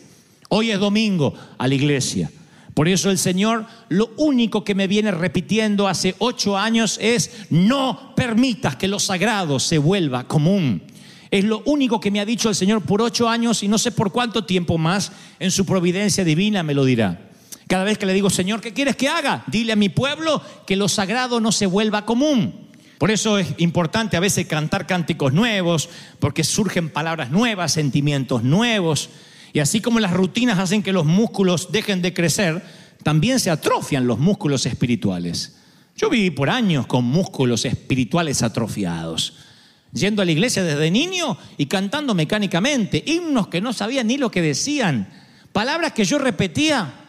Hoy 0.49 0.73
es 0.73 0.81
domingo 0.81 1.33
a 1.57 1.69
la 1.69 1.75
iglesia. 1.77 2.33
Por 2.75 2.89
eso 2.89 3.09
el 3.09 3.19
Señor 3.19 3.65
lo 3.91 4.11
único 4.17 4.65
que 4.65 4.75
me 4.75 4.89
viene 4.89 5.13
repitiendo 5.13 5.87
hace 5.87 6.17
ocho 6.19 6.59
años 6.59 6.99
es 7.01 7.47
no 7.49 8.13
permitas 8.17 8.75
que 8.75 8.89
lo 8.89 8.99
sagrado 8.99 9.61
se 9.61 9.79
vuelva 9.79 10.27
común. 10.27 10.83
Es 11.31 11.45
lo 11.45 11.63
único 11.65 12.01
que 12.01 12.11
me 12.11 12.19
ha 12.19 12.25
dicho 12.25 12.49
el 12.49 12.57
Señor 12.57 12.83
por 12.83 13.03
ocho 13.03 13.29
años 13.29 13.63
y 13.63 13.69
no 13.69 13.79
sé 13.79 13.93
por 13.93 14.11
cuánto 14.11 14.47
tiempo 14.47 14.79
más 14.79 15.13
en 15.39 15.53
su 15.53 15.65
providencia 15.65 16.25
divina 16.25 16.65
me 16.65 16.75
lo 16.75 16.85
dirá. 16.85 17.21
Cada 17.69 17.85
vez 17.85 17.99
que 17.99 18.07
le 18.07 18.15
digo, 18.15 18.31
Señor, 18.31 18.61
¿qué 18.61 18.73
quieres 18.73 18.97
que 18.97 19.09
haga? 19.09 19.45
Dile 19.47 19.75
a 19.75 19.77
mi 19.77 19.91
pueblo 19.91 20.43
que 20.67 20.75
lo 20.75 20.89
sagrado 20.89 21.39
no 21.39 21.53
se 21.53 21.67
vuelva 21.67 22.05
común. 22.05 22.66
Por 22.99 23.11
eso 23.11 23.39
es 23.39 23.49
importante 23.59 24.17
a 24.17 24.21
veces 24.21 24.47
cantar 24.47 24.87
cánticos 24.87 25.33
nuevos, 25.33 25.89
porque 26.19 26.45
surgen 26.45 26.89
palabras 26.89 27.31
nuevas, 27.31 27.73
sentimientos 27.73 28.43
nuevos. 28.43 29.11
Y 29.53 29.61
así 29.61 29.81
como 29.81 30.01
las 30.01 30.13
rutinas 30.13 30.59
hacen 30.59 30.83
que 30.83 30.93
los 30.93 31.05
músculos 31.05 31.73
dejen 31.73 32.01
de 32.01 32.15
crecer, 32.15 32.63
también 33.03 33.39
se 33.39 33.51
atrofian 33.51 34.07
los 34.07 34.19
músculos 34.19 34.67
espirituales. 34.67 35.57
Yo 35.95 36.11
viví 36.11 36.31
por 36.31 36.51
años 36.51 36.87
con 36.87 37.05
músculos 37.05 37.65
espirituales 37.65 38.43
atrofiados, 38.43 39.35
yendo 39.93 40.23
a 40.23 40.25
la 40.25 40.33
iglesia 40.33 40.63
desde 40.63 40.91
niño 40.91 41.39
y 41.57 41.67
cantando 41.67 42.15
mecánicamente, 42.15 43.03
himnos 43.07 43.49
que 43.49 43.61
no 43.61 43.73
sabía 43.73 44.05
ni 44.05 44.19
lo 44.19 44.31
que 44.31 44.43
decían, 44.43 45.09
palabras 45.53 45.93
que 45.93 46.05
yo 46.05 46.19
repetía 46.19 47.06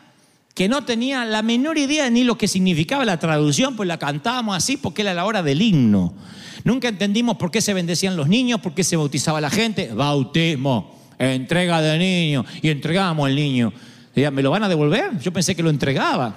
que 0.57 0.67
no 0.67 0.83
tenía 0.85 1.23
la 1.23 1.43
menor 1.43 1.77
idea 1.77 2.09
ni 2.09 2.23
lo 2.23 2.35
que 2.35 2.47
significaba 2.47 3.05
la 3.05 3.19
traducción, 3.19 3.75
pues 3.75 3.85
la 3.85 3.99
cantábamos 3.99 4.57
así 4.57 4.75
porque 4.75 5.03
era 5.03 5.13
la 5.13 5.25
hora 5.25 5.43
del 5.43 5.61
himno. 5.61 6.15
Nunca 6.63 6.87
entendimos 6.87 7.37
por 7.37 7.51
qué 7.51 7.61
se 7.61 7.75
bendecían 7.75 8.17
los 8.17 8.27
niños, 8.27 8.59
por 8.59 8.73
qué 8.73 8.83
se 8.83 8.95
bautizaba 8.95 9.39
la 9.39 9.51
gente. 9.51 9.93
Bautismo 9.93 10.97
entrega 11.19 11.79
de 11.79 11.99
niño, 11.99 12.43
y 12.59 12.69
entregamos 12.69 13.27
al 13.27 13.35
niño. 13.35 13.71
Decía, 14.15 14.31
¿me 14.31 14.41
lo 14.41 14.49
van 14.49 14.63
a 14.63 14.67
devolver? 14.67 15.19
Yo 15.19 15.31
pensé 15.31 15.55
que 15.55 15.61
lo 15.61 15.69
entregaba. 15.69 16.35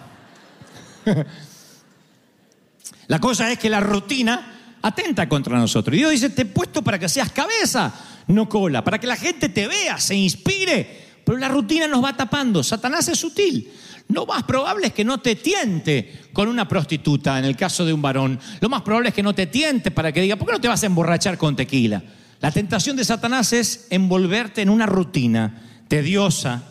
la 3.06 3.18
cosa 3.20 3.50
es 3.50 3.58
que 3.58 3.70
la 3.70 3.80
rutina 3.80 4.76
atenta 4.82 5.30
contra 5.30 5.58
nosotros. 5.58 5.94
Y 5.94 5.98
Dios 6.00 6.10
dice, 6.10 6.28
te 6.28 6.42
he 6.42 6.44
puesto 6.44 6.82
para 6.82 6.98
que 6.98 7.08
seas 7.08 7.32
cabeza, 7.32 7.90
no 8.26 8.50
cola, 8.50 8.84
para 8.84 8.98
que 8.98 9.06
la 9.06 9.16
gente 9.16 9.48
te 9.48 9.66
vea, 9.66 9.98
se 9.98 10.14
inspire. 10.14 11.08
Pero 11.24 11.38
la 11.38 11.48
rutina 11.48 11.88
nos 11.88 12.04
va 12.04 12.14
tapando. 12.14 12.62
Satanás 12.62 13.08
es 13.08 13.18
sutil. 13.18 13.70
Lo 14.10 14.26
más 14.26 14.42
probable 14.42 14.88
es 14.88 14.92
que 14.92 15.04
no 15.04 15.18
te 15.18 15.36
tiente 15.36 16.20
con 16.32 16.48
una 16.48 16.66
prostituta, 16.66 17.38
en 17.38 17.44
el 17.44 17.56
caso 17.56 17.84
de 17.84 17.92
un 17.92 18.02
varón. 18.02 18.38
Lo 18.60 18.68
más 18.68 18.82
probable 18.82 19.10
es 19.10 19.14
que 19.14 19.22
no 19.22 19.34
te 19.34 19.46
tiente 19.46 19.90
para 19.90 20.12
que 20.12 20.20
diga, 20.20 20.36
¿por 20.36 20.46
qué 20.48 20.52
no 20.54 20.60
te 20.60 20.68
vas 20.68 20.82
a 20.82 20.86
emborrachar 20.86 21.38
con 21.38 21.56
tequila? 21.56 22.02
La 22.40 22.50
tentación 22.50 22.96
de 22.96 23.04
Satanás 23.04 23.52
es 23.52 23.86
envolverte 23.90 24.62
en 24.62 24.70
una 24.70 24.86
rutina 24.86 25.62
tediosa, 25.88 26.64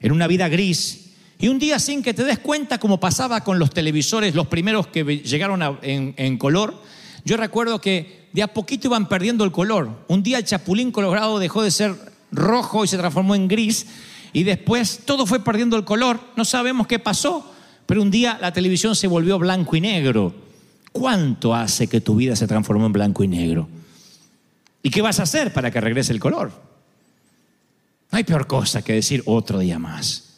en 0.00 0.12
una 0.12 0.26
vida 0.26 0.48
gris. 0.48 1.10
Y 1.38 1.48
un 1.48 1.58
día 1.58 1.78
sin 1.78 2.02
que 2.02 2.14
te 2.14 2.24
des 2.24 2.38
cuenta, 2.38 2.78
como 2.78 3.00
pasaba 3.00 3.42
con 3.42 3.58
los 3.58 3.70
televisores, 3.70 4.34
los 4.34 4.46
primeros 4.48 4.86
que 4.88 5.04
llegaron 5.04 5.62
en, 5.82 6.14
en 6.16 6.38
color, 6.38 6.82
yo 7.24 7.36
recuerdo 7.36 7.80
que 7.80 8.28
de 8.32 8.42
a 8.42 8.48
poquito 8.48 8.88
iban 8.88 9.08
perdiendo 9.08 9.44
el 9.44 9.52
color. 9.52 10.04
Un 10.08 10.22
día 10.22 10.38
el 10.38 10.44
chapulín 10.44 10.90
colorado 10.90 11.38
dejó 11.38 11.62
de 11.62 11.70
ser 11.70 11.94
rojo 12.32 12.84
y 12.84 12.88
se 12.88 12.98
transformó 12.98 13.34
en 13.34 13.48
gris. 13.48 13.86
Y 14.32 14.44
después 14.44 15.00
todo 15.04 15.26
fue 15.26 15.42
perdiendo 15.42 15.76
el 15.76 15.84
color. 15.84 16.20
No 16.36 16.44
sabemos 16.44 16.86
qué 16.86 16.98
pasó. 16.98 17.54
Pero 17.86 18.02
un 18.02 18.10
día 18.10 18.38
la 18.40 18.52
televisión 18.52 18.94
se 18.94 19.08
volvió 19.08 19.38
blanco 19.38 19.74
y 19.74 19.80
negro. 19.80 20.32
¿Cuánto 20.92 21.54
hace 21.54 21.88
que 21.88 22.00
tu 22.00 22.16
vida 22.16 22.36
se 22.36 22.46
transformó 22.46 22.86
en 22.86 22.92
blanco 22.92 23.24
y 23.24 23.28
negro? 23.28 23.68
¿Y 24.82 24.90
qué 24.90 25.02
vas 25.02 25.20
a 25.20 25.24
hacer 25.24 25.52
para 25.52 25.70
que 25.70 25.80
regrese 25.80 26.12
el 26.12 26.20
color? 26.20 26.52
No 28.12 28.18
hay 28.18 28.24
peor 28.24 28.46
cosa 28.46 28.82
que 28.82 28.92
decir 28.92 29.22
otro 29.26 29.58
día 29.58 29.78
más. 29.78 30.34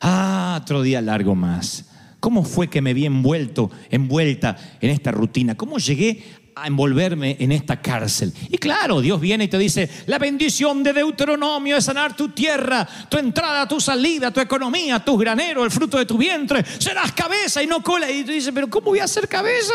Ah, 0.00 0.60
otro 0.62 0.82
día 0.82 1.00
largo 1.00 1.34
más. 1.34 1.86
¿Cómo 2.20 2.44
fue 2.44 2.68
que 2.68 2.80
me 2.80 2.94
vi 2.94 3.06
envuelto, 3.06 3.70
envuelta 3.90 4.56
en 4.80 4.90
esta 4.90 5.10
rutina? 5.10 5.56
¿Cómo 5.56 5.78
llegué 5.78 6.22
a 6.54 6.66
envolverme 6.66 7.36
en 7.40 7.52
esta 7.52 7.80
cárcel? 7.80 8.32
Y 8.50 8.58
claro, 8.58 9.00
Dios 9.00 9.20
viene 9.20 9.44
y 9.44 9.48
te 9.48 9.58
dice, 9.58 9.88
la 10.06 10.18
bendición 10.18 10.82
de 10.82 10.92
Deuteronomio 10.92 11.76
es 11.76 11.84
sanar 11.84 12.16
tu 12.16 12.30
tierra, 12.30 12.86
tu 13.08 13.18
entrada, 13.18 13.66
tu 13.66 13.80
salida, 13.80 14.30
tu 14.30 14.40
economía, 14.40 15.04
tus 15.04 15.18
graneros, 15.18 15.64
el 15.64 15.70
fruto 15.70 15.98
de 15.98 16.06
tu 16.06 16.18
vientre. 16.18 16.64
Serás 16.78 17.12
cabeza 17.12 17.62
y 17.62 17.66
no 17.66 17.82
cola. 17.82 18.10
Y 18.10 18.24
tú 18.24 18.32
dices, 18.32 18.52
pero 18.54 18.68
¿cómo 18.68 18.86
voy 18.86 19.00
a 19.00 19.08
ser 19.08 19.28
cabeza? 19.28 19.74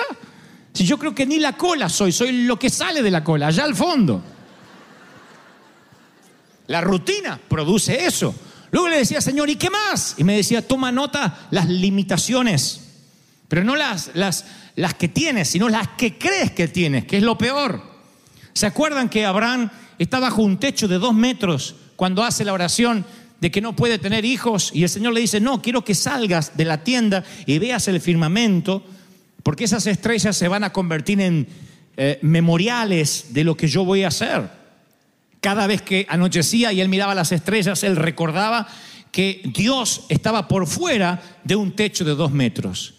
Si 0.74 0.86
yo 0.86 0.98
creo 0.98 1.14
que 1.14 1.26
ni 1.26 1.40
la 1.40 1.58
cola 1.58 1.90
soy, 1.90 2.12
soy 2.12 2.44
lo 2.44 2.58
que 2.58 2.70
sale 2.70 3.02
de 3.02 3.12
la 3.12 3.24
cola, 3.24 3.48
allá 3.48 3.64
al 3.64 3.76
fondo. 3.76 4.24
La 6.68 6.82
rutina 6.82 7.40
produce 7.48 8.06
eso. 8.06 8.34
Luego 8.72 8.90
le 8.90 9.00
decía, 9.00 9.22
Señor, 9.22 9.50
¿y 9.50 9.56
qué 9.56 9.70
más? 9.70 10.16
Y 10.18 10.24
me 10.24 10.36
decía, 10.36 10.68
toma 10.68 10.92
nota 10.92 11.48
las 11.50 11.68
limitaciones, 11.68 12.82
pero 13.48 13.64
no 13.64 13.76
las, 13.76 14.12
las, 14.14 14.46
las 14.80 14.94
que 14.94 15.10
tienes, 15.10 15.50
sino 15.50 15.68
las 15.68 15.90
que 15.90 16.18
crees 16.18 16.52
que 16.52 16.70
tienes, 16.70 17.04
que 17.04 17.18
es 17.18 17.24
lo 17.24 17.38
peor. 17.38 17.84
¿Se 18.54 18.66
acuerdan 18.66 19.10
que 19.10 19.26
Abraham 19.26 19.70
está 19.98 20.20
bajo 20.20 20.42
un 20.42 20.58
techo 20.58 20.88
de 20.88 21.00
dos 21.00 21.14
metros 21.14 21.76
cuando 21.98 22.24
hace 22.24 22.46
la 22.46 22.54
oración 22.54 23.06
de 23.42 23.52
que 23.52 23.60
no 23.60 23.76
puede 23.76 24.00
tener 24.00 24.24
hijos? 24.24 24.72
Y 24.74 24.84
el 24.84 24.90
Señor 24.90 25.14
le 25.14 25.20
dice, 25.20 25.42
no, 25.42 25.62
quiero 25.62 25.84
que 25.84 25.96
salgas 25.96 26.56
de 26.56 26.64
la 26.64 26.82
tienda 26.82 27.26
y 27.46 27.60
veas 27.60 27.90
el 27.90 28.00
firmamento 28.00 28.86
porque 29.44 29.66
esas 29.66 29.86
estrellas 29.86 30.38
se 30.38 30.48
van 30.48 30.64
a 30.64 30.72
convertir 30.72 31.20
en 31.20 31.46
eh, 31.98 32.18
memoriales 32.22 33.34
de 33.34 33.44
lo 33.44 33.58
que 33.58 33.68
yo 33.68 33.84
voy 33.84 34.04
a 34.04 34.08
hacer. 34.08 34.50
Cada 35.42 35.68
vez 35.68 35.82
que 35.82 36.06
anochecía 36.08 36.72
y 36.72 36.80
él 36.80 36.88
miraba 36.88 37.14
las 37.16 37.34
estrellas, 37.34 37.84
él 37.84 37.98
recordaba 37.98 38.66
que 39.12 39.42
Dios 39.44 40.06
estaba 40.08 40.48
por 40.48 40.68
fuera 40.68 41.22
de 41.44 41.58
un 41.58 41.76
techo 41.76 42.06
de 42.06 42.16
dos 42.16 42.32
metros. 42.32 42.94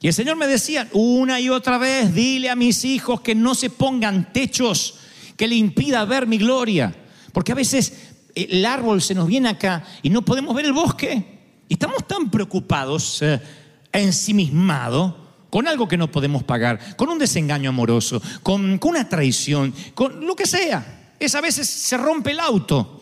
Y 0.00 0.08
el 0.08 0.14
Señor 0.14 0.36
me 0.36 0.46
decía 0.46 0.88
una 0.92 1.40
y 1.40 1.50
otra 1.50 1.76
vez, 1.76 2.14
dile 2.14 2.48
a 2.48 2.56
mis 2.56 2.84
hijos 2.86 3.20
que 3.20 3.34
no 3.34 3.54
se 3.54 3.68
pongan 3.68 4.32
techos 4.32 4.94
que 5.36 5.46
le 5.46 5.56
impida 5.56 6.04
ver 6.06 6.26
mi 6.26 6.38
gloria. 6.38 6.94
Porque 7.32 7.52
a 7.52 7.54
veces 7.54 8.10
el 8.34 8.64
árbol 8.64 9.02
se 9.02 9.14
nos 9.14 9.26
viene 9.26 9.50
acá 9.50 9.84
y 10.02 10.08
no 10.08 10.22
podemos 10.22 10.54
ver 10.54 10.64
el 10.64 10.72
bosque. 10.72 11.38
Estamos 11.68 12.06
tan 12.06 12.30
preocupados, 12.30 13.20
eh, 13.22 13.40
ensimismados, 13.92 15.14
con 15.50 15.68
algo 15.68 15.86
que 15.86 15.96
no 15.96 16.10
podemos 16.10 16.44
pagar, 16.44 16.96
con 16.96 17.08
un 17.10 17.18
desengaño 17.18 17.68
amoroso, 17.68 18.22
con, 18.42 18.78
con 18.78 18.92
una 18.92 19.08
traición, 19.08 19.74
con 19.94 20.24
lo 20.26 20.34
que 20.34 20.46
sea. 20.46 21.12
Es 21.18 21.34
a 21.34 21.40
veces 21.40 21.68
se 21.68 21.96
rompe 21.98 22.30
el 22.30 22.40
auto. 22.40 22.99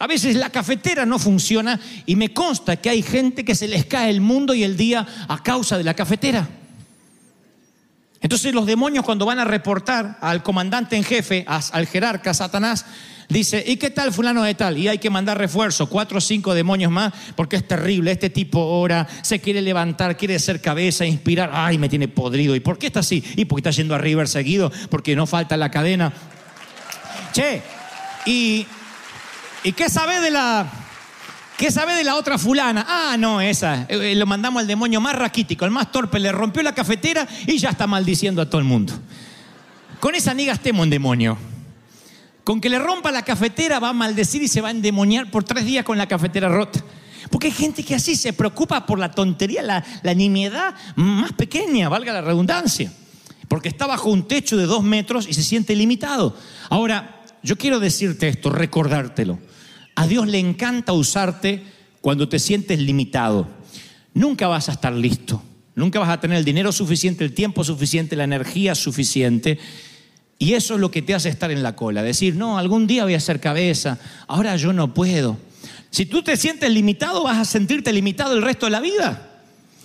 A 0.00 0.06
veces 0.06 0.34
la 0.34 0.48
cafetera 0.48 1.04
no 1.04 1.18
funciona 1.18 1.78
y 2.06 2.16
me 2.16 2.32
consta 2.32 2.76
que 2.76 2.88
hay 2.88 3.02
gente 3.02 3.44
que 3.44 3.54
se 3.54 3.68
les 3.68 3.84
cae 3.84 4.08
el 4.08 4.22
mundo 4.22 4.54
y 4.54 4.64
el 4.64 4.78
día 4.78 5.06
a 5.28 5.42
causa 5.42 5.76
de 5.76 5.84
la 5.84 5.92
cafetera. 5.92 6.48
Entonces 8.22 8.54
los 8.54 8.64
demonios 8.64 9.04
cuando 9.04 9.26
van 9.26 9.38
a 9.38 9.44
reportar 9.44 10.16
al 10.22 10.42
comandante 10.42 10.96
en 10.96 11.04
jefe, 11.04 11.44
al 11.46 11.86
jerarca 11.86 12.32
Satanás, 12.32 12.86
dice, 13.28 13.62
¿y 13.66 13.76
qué 13.76 13.90
tal 13.90 14.10
fulano 14.10 14.42
de 14.42 14.54
tal? 14.54 14.78
Y 14.78 14.88
hay 14.88 14.96
que 14.96 15.10
mandar 15.10 15.36
refuerzo, 15.36 15.90
cuatro 15.90 16.16
o 16.16 16.20
cinco 16.22 16.54
demonios 16.54 16.90
más, 16.90 17.12
porque 17.36 17.56
es 17.56 17.68
terrible, 17.68 18.10
este 18.10 18.30
tipo 18.30 18.58
ora, 18.58 19.06
se 19.20 19.38
quiere 19.40 19.60
levantar, 19.60 20.16
quiere 20.16 20.38
ser 20.38 20.62
cabeza, 20.62 21.04
inspirar, 21.04 21.50
ay, 21.52 21.76
me 21.76 21.90
tiene 21.90 22.08
podrido. 22.08 22.56
¿Y 22.56 22.60
por 22.60 22.78
qué 22.78 22.86
está 22.86 23.00
así? 23.00 23.22
Y 23.36 23.44
porque 23.44 23.68
está 23.68 23.70
yendo 23.70 23.94
a 23.94 23.98
River 23.98 24.28
seguido, 24.28 24.72
porque 24.88 25.14
no 25.14 25.26
falta 25.26 25.58
la 25.58 25.70
cadena. 25.70 26.10
Che, 27.34 27.60
¿y, 28.24 28.66
¿y 29.64 29.72
qué 29.72 29.88
sabe 29.88 30.20
de 30.20 30.30
la... 30.30 30.70
¿Qué 31.56 31.70
sabe 31.70 31.94
de 31.94 32.04
la 32.04 32.16
otra 32.16 32.38
fulana? 32.38 32.86
Ah, 32.88 33.16
no, 33.18 33.38
esa. 33.38 33.84
Eh, 33.90 34.14
lo 34.14 34.24
mandamos 34.24 34.62
al 34.62 34.66
demonio 34.66 34.98
más 34.98 35.14
raquítico, 35.14 35.66
el 35.66 35.70
más 35.70 35.92
torpe. 35.92 36.18
Le 36.18 36.32
rompió 36.32 36.62
la 36.62 36.74
cafetera 36.74 37.28
y 37.46 37.58
ya 37.58 37.68
está 37.68 37.86
maldiciendo 37.86 38.40
a 38.40 38.48
todo 38.48 38.60
el 38.60 38.66
mundo. 38.66 38.94
Con 40.00 40.14
esa 40.14 40.32
niga 40.32 40.54
estemos 40.54 40.84
en 40.84 40.90
demonio. 40.90 41.36
Con 42.44 42.62
que 42.62 42.70
le 42.70 42.78
rompa 42.78 43.10
la 43.10 43.22
cafetera 43.26 43.78
va 43.78 43.90
a 43.90 43.92
maldecir 43.92 44.42
y 44.42 44.48
se 44.48 44.62
va 44.62 44.68
a 44.68 44.70
endemoniar 44.70 45.30
por 45.30 45.44
tres 45.44 45.66
días 45.66 45.84
con 45.84 45.98
la 45.98 46.06
cafetera 46.06 46.48
rota. 46.48 46.82
Porque 47.30 47.48
hay 47.48 47.52
gente 47.52 47.82
que 47.82 47.94
así 47.94 48.16
se 48.16 48.32
preocupa 48.32 48.86
por 48.86 48.98
la 48.98 49.10
tontería, 49.10 49.62
la, 49.62 49.84
la 50.02 50.14
nimiedad 50.14 50.74
más 50.96 51.32
pequeña, 51.34 51.90
valga 51.90 52.14
la 52.14 52.22
redundancia. 52.22 52.90
Porque 53.48 53.68
está 53.68 53.86
bajo 53.86 54.08
un 54.08 54.26
techo 54.26 54.56
de 54.56 54.64
dos 54.64 54.82
metros 54.82 55.28
y 55.28 55.34
se 55.34 55.42
siente 55.42 55.76
limitado. 55.76 56.34
Ahora, 56.70 57.20
yo 57.42 57.58
quiero 57.58 57.78
decirte 57.80 58.28
esto, 58.28 58.48
recordártelo. 58.48 59.38
A 60.00 60.06
Dios 60.06 60.26
le 60.28 60.38
encanta 60.38 60.94
usarte 60.94 61.62
cuando 62.00 62.26
te 62.26 62.38
sientes 62.38 62.78
limitado. 62.78 63.46
Nunca 64.14 64.48
vas 64.48 64.70
a 64.70 64.72
estar 64.72 64.94
listo. 64.94 65.42
Nunca 65.74 65.98
vas 65.98 66.08
a 66.08 66.18
tener 66.18 66.38
el 66.38 66.44
dinero 66.46 66.72
suficiente, 66.72 67.22
el 67.22 67.34
tiempo 67.34 67.64
suficiente, 67.64 68.16
la 68.16 68.24
energía 68.24 68.74
suficiente. 68.74 69.58
Y 70.38 70.54
eso 70.54 70.72
es 70.72 70.80
lo 70.80 70.90
que 70.90 71.02
te 71.02 71.12
hace 71.12 71.28
estar 71.28 71.50
en 71.50 71.62
la 71.62 71.76
cola. 71.76 72.02
Decir, 72.02 72.34
no, 72.34 72.56
algún 72.56 72.86
día 72.86 73.04
voy 73.04 73.12
a 73.12 73.20
ser 73.20 73.40
cabeza, 73.40 73.98
ahora 74.26 74.56
yo 74.56 74.72
no 74.72 74.94
puedo. 74.94 75.36
Si 75.90 76.06
tú 76.06 76.22
te 76.22 76.38
sientes 76.38 76.70
limitado, 76.70 77.22
vas 77.22 77.36
a 77.36 77.44
sentirte 77.44 77.92
limitado 77.92 78.34
el 78.34 78.40
resto 78.40 78.64
de 78.64 78.72
la 78.72 78.80
vida. 78.80 79.42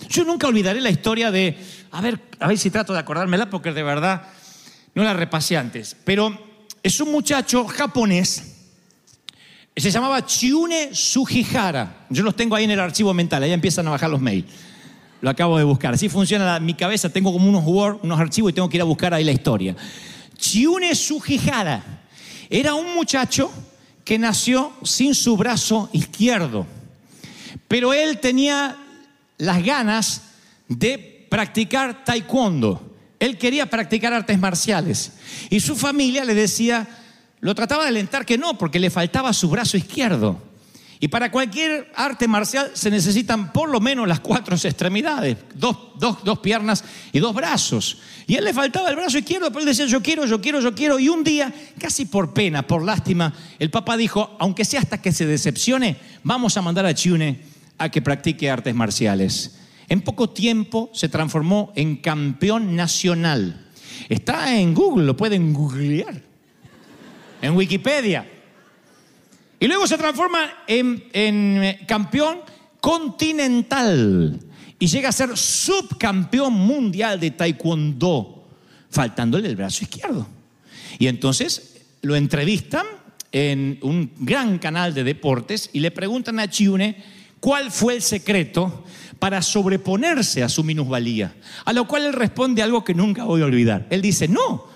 Yo 0.08 0.24
nunca 0.24 0.46
olvidaré 0.46 0.80
la 0.80 0.88
historia 0.88 1.30
de, 1.30 1.58
a 1.90 2.00
ver, 2.00 2.22
a 2.40 2.48
ver 2.48 2.56
si 2.56 2.70
trato 2.70 2.94
de 2.94 3.00
acordármela 3.00 3.50
porque 3.50 3.70
de 3.70 3.82
verdad 3.82 4.22
no 4.94 5.04
la 5.04 5.12
repasé 5.12 5.58
antes, 5.58 5.94
pero 6.04 6.40
es 6.82 7.00
un 7.00 7.12
muchacho 7.12 7.66
japonés, 7.66 8.55
se 9.80 9.90
llamaba 9.90 10.24
Chiune 10.24 10.94
Sugihara. 10.94 12.06
Yo 12.08 12.22
los 12.22 12.34
tengo 12.34 12.56
ahí 12.56 12.64
en 12.64 12.70
el 12.70 12.80
archivo 12.80 13.12
mental, 13.12 13.42
ahí 13.42 13.52
empiezan 13.52 13.86
a 13.88 13.90
bajar 13.90 14.10
los 14.10 14.20
mails. 14.20 14.46
Lo 15.20 15.30
acabo 15.30 15.58
de 15.58 15.64
buscar. 15.64 15.94
Así 15.94 16.08
funciona 16.08 16.58
mi 16.60 16.74
cabeza, 16.74 17.10
tengo 17.10 17.32
como 17.32 17.48
unos 17.48 17.64
Word, 17.64 17.98
unos 18.02 18.18
archivos 18.18 18.52
y 18.52 18.54
tengo 18.54 18.68
que 18.68 18.78
ir 18.78 18.80
a 18.80 18.84
buscar 18.84 19.12
ahí 19.12 19.24
la 19.24 19.32
historia. 19.32 19.76
Chiune 20.36 20.94
Sugihara 20.94 21.82
era 22.48 22.74
un 22.74 22.94
muchacho 22.94 23.50
que 24.04 24.18
nació 24.18 24.72
sin 24.82 25.14
su 25.14 25.36
brazo 25.36 25.90
izquierdo, 25.92 26.66
pero 27.68 27.92
él 27.92 28.18
tenía 28.18 28.76
las 29.38 29.64
ganas 29.64 30.22
de 30.68 31.26
practicar 31.28 32.04
taekwondo. 32.04 32.94
Él 33.18 33.38
quería 33.38 33.66
practicar 33.66 34.12
artes 34.12 34.38
marciales. 34.38 35.12
Y 35.50 35.60
su 35.60 35.74
familia 35.74 36.24
le 36.24 36.34
decía, 36.34 36.86
lo 37.40 37.54
trataba 37.54 37.82
de 37.84 37.88
alentar 37.90 38.24
que 38.26 38.38
no, 38.38 38.56
porque 38.58 38.78
le 38.78 38.90
faltaba 38.90 39.32
su 39.32 39.48
brazo 39.48 39.76
izquierdo. 39.76 40.40
Y 40.98 41.08
para 41.08 41.30
cualquier 41.30 41.92
arte 41.94 42.26
marcial 42.26 42.70
se 42.72 42.90
necesitan 42.90 43.52
por 43.52 43.68
lo 43.68 43.80
menos 43.80 44.08
las 44.08 44.20
cuatro 44.20 44.56
extremidades, 44.62 45.36
dos, 45.54 45.76
dos- 45.98 46.24
dos 46.24 46.38
piernas 46.38 46.82
y 47.12 47.18
dos 47.18 47.34
brazos. 47.34 47.98
Y 48.26 48.34
él 48.36 48.44
le 48.44 48.54
faltaba 48.54 48.88
el 48.88 48.96
brazo 48.96 49.18
izquierdo, 49.18 49.48
pero 49.48 49.60
él 49.60 49.66
decía, 49.66 49.84
yo 49.86 50.02
quiero, 50.02 50.24
yo 50.24 50.40
quiero, 50.40 50.60
yo 50.60 50.74
quiero. 50.74 50.98
Y 50.98 51.10
un 51.10 51.22
día, 51.22 51.52
casi 51.78 52.06
por 52.06 52.32
pena, 52.32 52.66
por 52.66 52.82
lástima, 52.82 53.34
el 53.58 53.70
papá 53.70 53.96
dijo, 53.98 54.34
aunque 54.40 54.64
sea 54.64 54.80
hasta 54.80 55.02
que 55.02 55.12
se 55.12 55.26
decepcione, 55.26 55.96
vamos 56.22 56.56
a 56.56 56.62
mandar 56.62 56.86
a 56.86 56.94
Chiune 56.94 57.40
a 57.78 57.90
que 57.90 58.00
practique 58.00 58.50
artes 58.50 58.74
marciales. 58.74 59.58
En 59.90 60.00
poco 60.00 60.30
tiempo 60.30 60.90
se 60.94 61.10
transformó 61.10 61.72
en 61.76 61.96
campeón 61.96 62.74
nacional. 62.74 63.66
Está 64.08 64.56
en 64.58 64.72
Google, 64.74 65.04
lo 65.04 65.16
pueden 65.16 65.52
googlear. 65.52 66.22
En 67.46 67.56
Wikipedia. 67.56 68.26
Y 69.60 69.68
luego 69.68 69.86
se 69.86 69.96
transforma 69.96 70.64
en, 70.66 71.04
eh, 71.12 71.84
campeón 71.86 72.40
continental. 72.80 74.40
Y 74.78 74.86
llega 74.88 75.10
a 75.10 75.12
ser 75.12 75.36
subcampeón 75.36 76.52
mundial 76.52 77.20
de 77.20 77.30
taekwondo, 77.30 78.48
faltándole 78.90 79.48
el 79.48 79.56
brazo 79.56 79.84
izquierdo. 79.84 80.26
Y 80.98 81.06
entonces 81.06 81.82
lo 82.02 82.16
entrevistan 82.16 82.84
en 83.30 83.78
un 83.82 84.10
gran 84.18 84.58
canal 84.58 84.92
de 84.92 85.04
deportes 85.04 85.70
y 85.72 85.80
le 85.80 85.90
preguntan 85.90 86.40
a 86.40 86.50
Chiune 86.50 87.02
cuál 87.38 87.70
fue 87.70 87.94
el 87.94 88.02
secreto 88.02 88.84
para 89.18 89.40
sobreponerse 89.40 90.42
a 90.42 90.48
su 90.48 90.64
minusvalía. 90.64 91.34
A 91.64 91.72
lo 91.72 91.86
cual 91.86 92.06
él 92.06 92.12
responde 92.12 92.62
algo 92.62 92.82
que 92.84 92.94
nunca 92.94 93.24
voy 93.24 93.40
a 93.40 93.46
olvidar. 93.46 93.86
Él 93.88 94.02
dice, 94.02 94.26
no, 94.28 94.75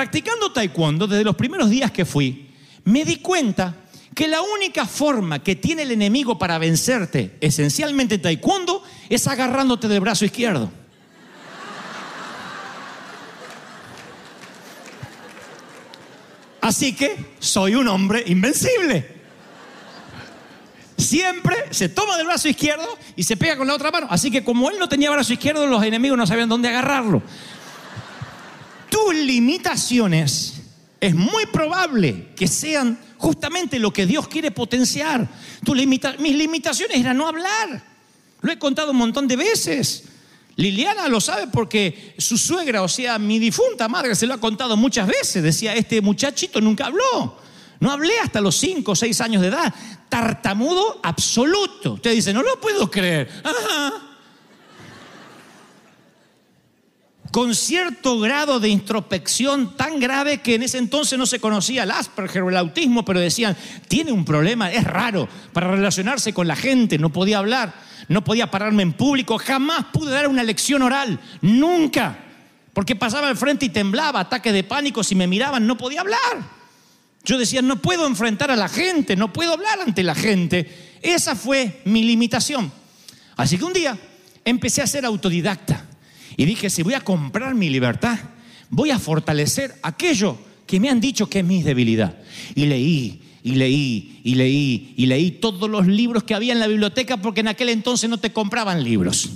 practicando 0.00 0.50
taekwondo 0.50 1.06
desde 1.06 1.24
los 1.24 1.36
primeros 1.36 1.68
días 1.68 1.90
que 1.90 2.06
fui, 2.06 2.48
me 2.84 3.04
di 3.04 3.16
cuenta 3.16 3.74
que 4.14 4.28
la 4.28 4.40
única 4.40 4.86
forma 4.86 5.42
que 5.42 5.56
tiene 5.56 5.82
el 5.82 5.90
enemigo 5.90 6.38
para 6.38 6.56
vencerte, 6.56 7.36
esencialmente 7.42 8.14
en 8.14 8.22
taekwondo, 8.22 8.82
es 9.10 9.26
agarrándote 9.26 9.88
del 9.88 10.00
brazo 10.00 10.24
izquierdo. 10.24 10.72
Así 16.62 16.96
que 16.96 17.34
soy 17.38 17.74
un 17.74 17.86
hombre 17.86 18.24
invencible. 18.26 19.20
Siempre 20.96 21.56
se 21.72 21.90
toma 21.90 22.16
del 22.16 22.24
brazo 22.24 22.48
izquierdo 22.48 22.88
y 23.16 23.24
se 23.24 23.36
pega 23.36 23.58
con 23.58 23.66
la 23.66 23.74
otra 23.74 23.90
mano. 23.90 24.06
Así 24.08 24.30
que 24.30 24.44
como 24.44 24.70
él 24.70 24.78
no 24.78 24.88
tenía 24.88 25.10
brazo 25.10 25.34
izquierdo, 25.34 25.66
los 25.66 25.84
enemigos 25.84 26.16
no 26.16 26.26
sabían 26.26 26.48
dónde 26.48 26.68
agarrarlo. 26.68 27.22
Tus 29.04 29.14
limitaciones 29.14 30.54
es 31.00 31.14
muy 31.14 31.46
probable 31.46 32.28
que 32.36 32.46
sean 32.46 32.98
justamente 33.16 33.78
lo 33.78 33.92
que 33.92 34.04
Dios 34.06 34.28
quiere 34.28 34.50
potenciar. 34.50 35.26
Mis 36.18 36.36
limitaciones 36.36 36.98
eran 36.98 37.16
no 37.16 37.26
hablar. 37.26 37.82
Lo 38.42 38.52
he 38.52 38.58
contado 38.58 38.90
un 38.90 38.98
montón 38.98 39.26
de 39.26 39.36
veces. 39.36 40.04
Liliana 40.56 41.08
lo 41.08 41.20
sabe 41.20 41.46
porque 41.46 42.14
su 42.18 42.36
suegra, 42.36 42.82
o 42.82 42.88
sea, 42.88 43.18
mi 43.18 43.38
difunta 43.38 43.88
madre, 43.88 44.14
se 44.14 44.26
lo 44.26 44.34
ha 44.34 44.38
contado 44.38 44.76
muchas 44.76 45.06
veces. 45.06 45.42
Decía, 45.42 45.74
este 45.74 46.02
muchachito 46.02 46.60
nunca 46.60 46.86
habló. 46.86 47.38
No 47.80 47.90
hablé 47.90 48.18
hasta 48.18 48.42
los 48.42 48.56
5 48.56 48.92
o 48.92 48.94
6 48.94 49.20
años 49.22 49.40
de 49.40 49.48
edad. 49.48 49.74
Tartamudo 50.10 51.00
absoluto. 51.02 51.94
Usted 51.94 52.12
dice, 52.12 52.34
no 52.34 52.42
lo 52.42 52.60
puedo 52.60 52.90
creer. 52.90 53.30
Ajá. 53.42 53.89
Con 57.30 57.54
cierto 57.54 58.18
grado 58.18 58.58
de 58.58 58.68
introspección 58.68 59.76
tan 59.76 60.00
grave 60.00 60.38
que 60.38 60.56
en 60.56 60.64
ese 60.64 60.78
entonces 60.78 61.16
no 61.16 61.26
se 61.26 61.38
conocía 61.38 61.84
el 61.84 61.92
Asperger 61.92 62.42
o 62.42 62.48
el 62.48 62.56
autismo, 62.56 63.04
pero 63.04 63.20
decían, 63.20 63.56
tiene 63.86 64.10
un 64.10 64.24
problema, 64.24 64.72
es 64.72 64.82
raro 64.82 65.28
para 65.52 65.70
relacionarse 65.70 66.32
con 66.32 66.48
la 66.48 66.56
gente, 66.56 66.98
no 66.98 67.10
podía 67.10 67.38
hablar, 67.38 67.72
no 68.08 68.24
podía 68.24 68.50
pararme 68.50 68.82
en 68.82 68.94
público, 68.94 69.38
jamás 69.38 69.86
pude 69.92 70.10
dar 70.10 70.26
una 70.26 70.42
lección 70.42 70.82
oral, 70.82 71.20
nunca, 71.40 72.18
porque 72.72 72.96
pasaba 72.96 73.28
al 73.28 73.36
frente 73.36 73.66
y 73.66 73.68
temblaba, 73.68 74.20
ataques 74.20 74.52
de 74.52 74.64
pánico, 74.64 75.04
si 75.04 75.14
me 75.14 75.28
miraban 75.28 75.68
no 75.68 75.78
podía 75.78 76.00
hablar. 76.00 76.60
Yo 77.22 77.38
decía, 77.38 77.62
no 77.62 77.76
puedo 77.76 78.08
enfrentar 78.08 78.50
a 78.50 78.56
la 78.56 78.68
gente, 78.68 79.14
no 79.14 79.32
puedo 79.32 79.52
hablar 79.52 79.78
ante 79.80 80.02
la 80.02 80.16
gente. 80.16 80.98
Esa 81.02 81.36
fue 81.36 81.80
mi 81.84 82.02
limitación. 82.02 82.72
Así 83.36 83.56
que 83.56 83.64
un 83.64 83.74
día 83.74 83.96
empecé 84.44 84.82
a 84.82 84.86
ser 84.86 85.04
autodidacta 85.04 85.89
y 86.40 86.46
dije, 86.46 86.70
si 86.70 86.82
voy 86.82 86.94
a 86.94 87.02
comprar 87.02 87.54
mi 87.54 87.68
libertad, 87.68 88.18
voy 88.70 88.88
a 88.88 88.98
fortalecer 88.98 89.74
aquello 89.82 90.38
que 90.66 90.80
me 90.80 90.88
han 90.88 90.98
dicho 90.98 91.28
que 91.28 91.40
es 91.40 91.44
mi 91.44 91.62
debilidad. 91.62 92.16
Y 92.54 92.64
leí, 92.64 93.20
y 93.42 93.50
leí, 93.56 94.20
y 94.24 94.34
leí, 94.36 94.94
y 94.96 95.04
leí 95.04 95.32
todos 95.32 95.68
los 95.68 95.86
libros 95.86 96.22
que 96.22 96.32
había 96.32 96.54
en 96.54 96.58
la 96.60 96.66
biblioteca 96.66 97.18
porque 97.18 97.40
en 97.40 97.48
aquel 97.48 97.68
entonces 97.68 98.08
no 98.08 98.16
te 98.16 98.32
compraban 98.32 98.82
libros. 98.82 99.28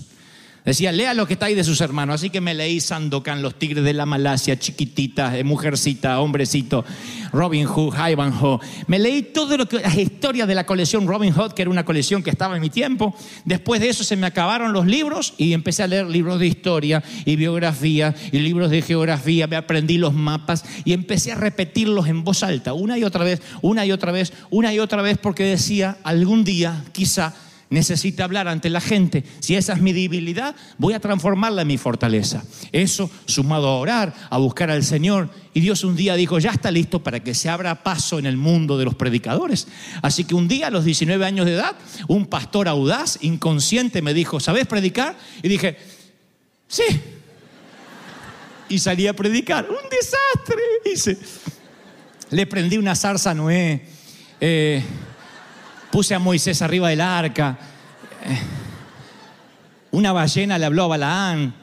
Decía, 0.65 0.93
lea 0.93 1.13
lo 1.13 1.27
que 1.27 1.35
está 1.35 1.47
de 1.47 1.63
sus 1.63 1.83
hermanos. 1.83 2.15
Así 2.15 2.31
que 2.31 2.41
me 2.41 2.55
leí 2.55 2.81
Sandokan, 2.81 3.43
Los 3.43 3.59
Tigres 3.59 3.85
de 3.85 3.93
la 3.93 4.07
Malasia, 4.07 4.59
Chiquitita, 4.59 5.37
eh, 5.37 5.45
Mujercita, 5.45 6.19
Hombrecito, 6.21 6.87
Robin 7.33 7.67
Hood, 7.67 7.95
Ivanhoe. 7.95 8.61
Me 8.87 8.99
leí 8.99 9.21
todo 9.23 9.59
lo 9.59 9.69
que, 9.69 9.81
las 9.81 9.95
historias 9.95 10.49
de 10.49 10.55
la 10.55 10.65
colección 10.65 11.07
Robin 11.07 11.35
Hood, 11.35 11.53
que 11.53 11.61
era 11.61 11.71
una 11.71 11.85
colección 11.85 12.23
que 12.23 12.31
estaba 12.31 12.57
en 12.57 12.63
mi 12.63 12.71
tiempo. 12.71 13.15
Después 13.45 13.79
de 13.83 13.91
eso 13.91 14.05
se 14.05 14.17
me 14.17 14.27
acabaron 14.27 14.73
los 14.73 14.87
libros 14.87 15.35
y 15.37 15.53
empecé 15.53 15.83
a 15.83 15.87
leer 15.87 16.07
libros 16.07 16.41
de 16.41 16.47
historia 16.47 17.05
y 17.27 17.37
biografía 17.37 18.15
y 18.33 18.39
libros 18.39 18.71
de 18.71 18.81
geografía. 18.81 19.47
Me 19.47 19.57
aprendí 19.57 19.99
los 19.99 20.15
mapas 20.15 20.65
y 20.87 20.95
empecé 20.95 21.33
a 21.33 21.35
repetirlos 21.35 22.07
en 22.07 22.25
voz 22.25 22.43
alta, 22.43 22.73
una 22.73 22.97
y 22.97 23.05
otra 23.05 23.23
vez, 23.23 23.43
una 23.61 23.85
y 23.85 23.93
otra 23.93 24.13
vez, 24.13 24.33
una 24.49 24.73
y 24.73 24.79
otra 24.79 25.03
vez, 25.03 25.19
porque 25.19 25.45
decía, 25.45 25.99
algún 26.05 26.43
día, 26.43 26.85
quizá, 26.93 27.35
necesita 27.71 28.25
hablar 28.25 28.49
ante 28.49 28.71
la 28.71 28.81
gente. 28.81 29.25
Si 29.41 29.57
esa 29.57 29.75
es 29.75 29.81
mi 29.81 29.93
debilidad, 29.93 30.55
voy 30.79 30.95
a 30.95 31.01
transformarla 31.01 31.63
en 31.63 31.69
mi 31.69 31.79
fortaleza. 31.79 32.45
Eso 32.73 33.11
sumado 33.27 33.69
a 33.69 33.77
orar, 33.77 34.15
a 34.31 34.39
buscar 34.39 34.71
al 34.71 34.85
Señor. 34.85 35.31
Y 35.53 35.61
Dios 35.61 35.85
un 35.85 35.97
día 35.97 36.15
dijo, 36.15 36.39
ya 36.39 36.51
está 36.51 36.71
listo 36.71 37.03
para 37.03 37.21
que 37.21 37.35
se 37.35 37.49
abra 37.49 37.83
paso 37.83 38.19
en 38.19 38.27
el 38.27 38.37
mundo 38.37 38.79
de 38.79 38.85
los 38.85 38.95
predicadores. 38.95 39.69
Así 40.03 40.25
que 40.25 40.35
un 40.35 40.49
día, 40.49 40.69
a 40.69 40.71
los 40.71 40.85
19 40.85 41.25
años 41.25 41.47
de 41.47 41.55
edad, 41.55 41.77
un 42.09 42.27
pastor 42.27 42.69
audaz, 42.69 43.19
inconsciente, 43.23 44.03
me 44.03 44.15
dijo, 44.15 44.41
¿sabes 44.41 44.67
predicar? 44.67 45.17
Y 45.43 45.49
dije, 45.49 45.77
sí. 46.69 46.85
Y 48.69 48.79
salí 48.79 49.07
a 49.07 49.15
predicar. 49.15 49.69
Un 49.69 49.89
desastre. 49.91 51.15
Le 52.31 52.47
prendí 52.47 52.79
una 52.79 52.95
zarza 52.95 53.31
a 53.31 53.35
Noé. 53.35 53.87
Eh, 54.41 54.83
puse 55.95 56.13
a 56.13 56.19
Moisés 56.19 56.61
arriba 56.61 56.89
del 56.89 57.01
arca. 57.01 57.57
Eh, 58.25 58.39
Una 59.93 60.11
ballena 60.11 60.59
le 60.59 60.67
habló 60.67 60.83
a 60.83 60.89
Balaán. 60.89 61.55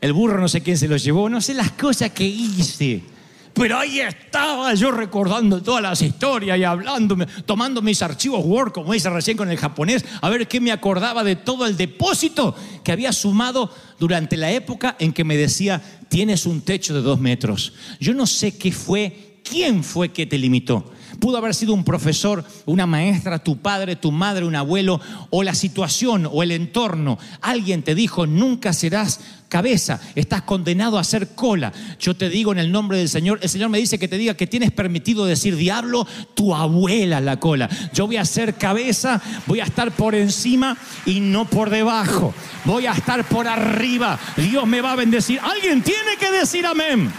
El 0.00 0.12
burro 0.12 0.40
no 0.40 0.48
sé 0.48 0.62
quién 0.62 0.76
se 0.76 0.88
lo 0.88 0.96
llevó, 0.96 1.28
no 1.28 1.40
sé 1.40 1.54
las 1.54 1.70
cosas 1.70 2.10
que 2.10 2.24
hice. 2.24 3.04
Pero 3.52 3.78
ahí 3.78 4.00
estaba 4.00 4.74
yo 4.74 4.90
recordando 4.90 5.62
todas 5.62 5.80
las 5.80 6.02
historias 6.02 6.58
y 6.58 6.64
hablándome, 6.64 7.26
tomando 7.46 7.80
mis 7.82 8.02
archivos 8.02 8.44
Word, 8.44 8.72
como 8.72 8.92
dice 8.92 9.08
recién 9.08 9.36
con 9.36 9.48
el 9.48 9.56
japonés, 9.56 10.04
a 10.22 10.28
ver 10.30 10.48
qué 10.48 10.60
me 10.60 10.72
acordaba 10.72 11.22
de 11.22 11.36
todo 11.36 11.66
el 11.66 11.76
depósito 11.76 12.56
que 12.82 12.90
había 12.90 13.12
sumado 13.12 13.72
durante 14.00 14.36
la 14.36 14.50
época 14.50 14.96
en 14.98 15.12
que 15.12 15.22
me 15.22 15.36
decía, 15.36 15.80
tienes 16.08 16.46
un 16.46 16.62
techo 16.62 16.94
de 16.94 17.02
dos 17.02 17.20
metros. 17.20 17.74
Yo 18.00 18.12
no 18.12 18.26
sé 18.26 18.58
qué 18.58 18.72
fue, 18.72 19.38
quién 19.48 19.84
fue 19.84 20.08
que 20.08 20.26
te 20.26 20.36
limitó, 20.36 20.90
pudo 21.24 21.38
haber 21.38 21.54
sido 21.54 21.72
un 21.72 21.84
profesor, 21.84 22.44
una 22.66 22.84
maestra, 22.84 23.38
tu 23.38 23.56
padre, 23.56 23.96
tu 23.96 24.12
madre, 24.12 24.44
un 24.44 24.56
abuelo, 24.56 25.00
o 25.30 25.42
la 25.42 25.54
situación 25.54 26.28
o 26.30 26.42
el 26.42 26.50
entorno. 26.50 27.18
Alguien 27.40 27.82
te 27.82 27.94
dijo, 27.94 28.26
nunca 28.26 28.74
serás 28.74 29.20
cabeza, 29.48 30.02
estás 30.16 30.42
condenado 30.42 30.98
a 30.98 31.04
ser 31.04 31.28
cola. 31.28 31.72
Yo 31.98 32.14
te 32.14 32.28
digo 32.28 32.52
en 32.52 32.58
el 32.58 32.70
nombre 32.70 32.98
del 32.98 33.08
Señor, 33.08 33.38
el 33.40 33.48
Señor 33.48 33.70
me 33.70 33.78
dice 33.78 33.98
que 33.98 34.06
te 34.06 34.18
diga 34.18 34.34
que 34.34 34.46
tienes 34.46 34.70
permitido 34.70 35.24
decir, 35.24 35.56
diablo, 35.56 36.06
tu 36.34 36.54
abuela 36.54 37.22
la 37.22 37.40
cola. 37.40 37.70
Yo 37.94 38.06
voy 38.06 38.18
a 38.18 38.26
ser 38.26 38.56
cabeza, 38.56 39.22
voy 39.46 39.60
a 39.60 39.64
estar 39.64 39.92
por 39.92 40.14
encima 40.14 40.76
y 41.06 41.20
no 41.20 41.46
por 41.46 41.70
debajo. 41.70 42.34
Voy 42.66 42.84
a 42.84 42.92
estar 42.92 43.24
por 43.24 43.48
arriba. 43.48 44.18
Dios 44.36 44.66
me 44.66 44.82
va 44.82 44.92
a 44.92 44.96
bendecir. 44.96 45.40
Alguien 45.40 45.82
tiene 45.82 46.18
que 46.20 46.30
decir 46.30 46.66
amén. 46.66 47.10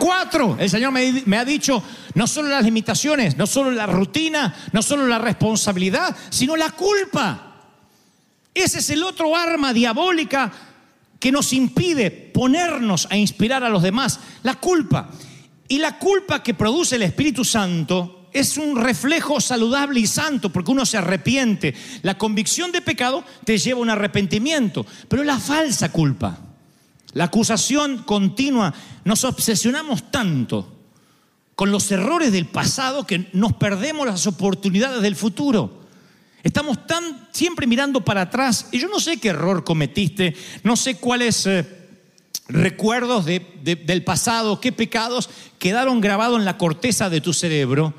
Cuatro, 0.00 0.56
el 0.58 0.70
Señor 0.70 0.92
me, 0.92 1.36
ha 1.36 1.44
dicho 1.44 1.82
no 2.14 2.26
solo 2.26 2.48
las 2.48 2.64
limitaciones, 2.64 3.36
no 3.36 3.46
solo 3.46 3.70
la 3.70 3.84
rutina, 3.84 4.54
no 4.72 4.80
solo 4.80 5.06
la 5.06 5.18
responsabilidad, 5.18 6.16
sino 6.30 6.56
la 6.56 6.70
culpa. 6.70 7.66
Ese 8.54 8.78
es 8.78 8.88
el 8.88 9.02
otro 9.02 9.36
arma 9.36 9.74
diabólica 9.74 10.50
que 11.18 11.30
nos 11.30 11.52
impide 11.52 12.10
ponernos 12.10 13.08
a 13.10 13.16
inspirar 13.18 13.62
a 13.62 13.68
los 13.68 13.82
demás, 13.82 14.20
la 14.42 14.54
culpa. 14.54 15.10
Y 15.68 15.76
la 15.76 15.98
culpa 15.98 16.42
que 16.42 16.54
produce 16.54 16.96
el 16.96 17.02
Espíritu 17.02 17.44
Santo 17.44 18.30
es 18.32 18.56
un 18.56 18.76
reflejo 18.76 19.38
saludable 19.38 20.00
y 20.00 20.06
santo 20.06 20.50
porque 20.50 20.70
uno 20.70 20.86
se 20.86 20.96
arrepiente. 20.96 21.74
La 22.00 22.16
convicción 22.16 22.72
de 22.72 22.80
pecado 22.80 23.22
te 23.44 23.58
lleva 23.58 23.80
a 23.80 23.82
un 23.82 23.90
arrepentimiento, 23.90 24.86
pero 25.08 25.24
la 25.24 25.38
falsa 25.38 25.92
culpa, 25.92 26.38
la 27.12 27.24
acusación 27.24 27.98
continua, 28.04 28.72
nos 29.04 29.24
obsesionamos 29.24 30.10
tanto 30.10 30.76
con 31.54 31.72
los 31.72 31.90
errores 31.90 32.32
del 32.32 32.46
pasado 32.46 33.06
que 33.06 33.28
nos 33.32 33.54
perdemos 33.54 34.06
las 34.06 34.26
oportunidades 34.26 35.02
del 35.02 35.16
futuro. 35.16 35.80
Estamos 36.42 36.86
tan 36.86 37.28
siempre 37.32 37.66
mirando 37.66 38.02
para 38.02 38.22
atrás 38.22 38.68
y 38.72 38.78
yo 38.78 38.88
no 38.88 39.00
sé 39.00 39.18
qué 39.18 39.28
error 39.28 39.64
cometiste, 39.64 40.34
no 40.62 40.76
sé 40.76 40.94
cuáles 40.96 41.44
eh, 41.46 41.66
recuerdos 42.48 43.26
de, 43.26 43.46
de, 43.62 43.76
del 43.76 44.04
pasado, 44.04 44.60
qué 44.60 44.72
pecados 44.72 45.28
quedaron 45.58 46.00
grabados 46.00 46.38
en 46.38 46.46
la 46.46 46.56
corteza 46.56 47.10
de 47.10 47.20
tu 47.20 47.34
cerebro, 47.34 47.92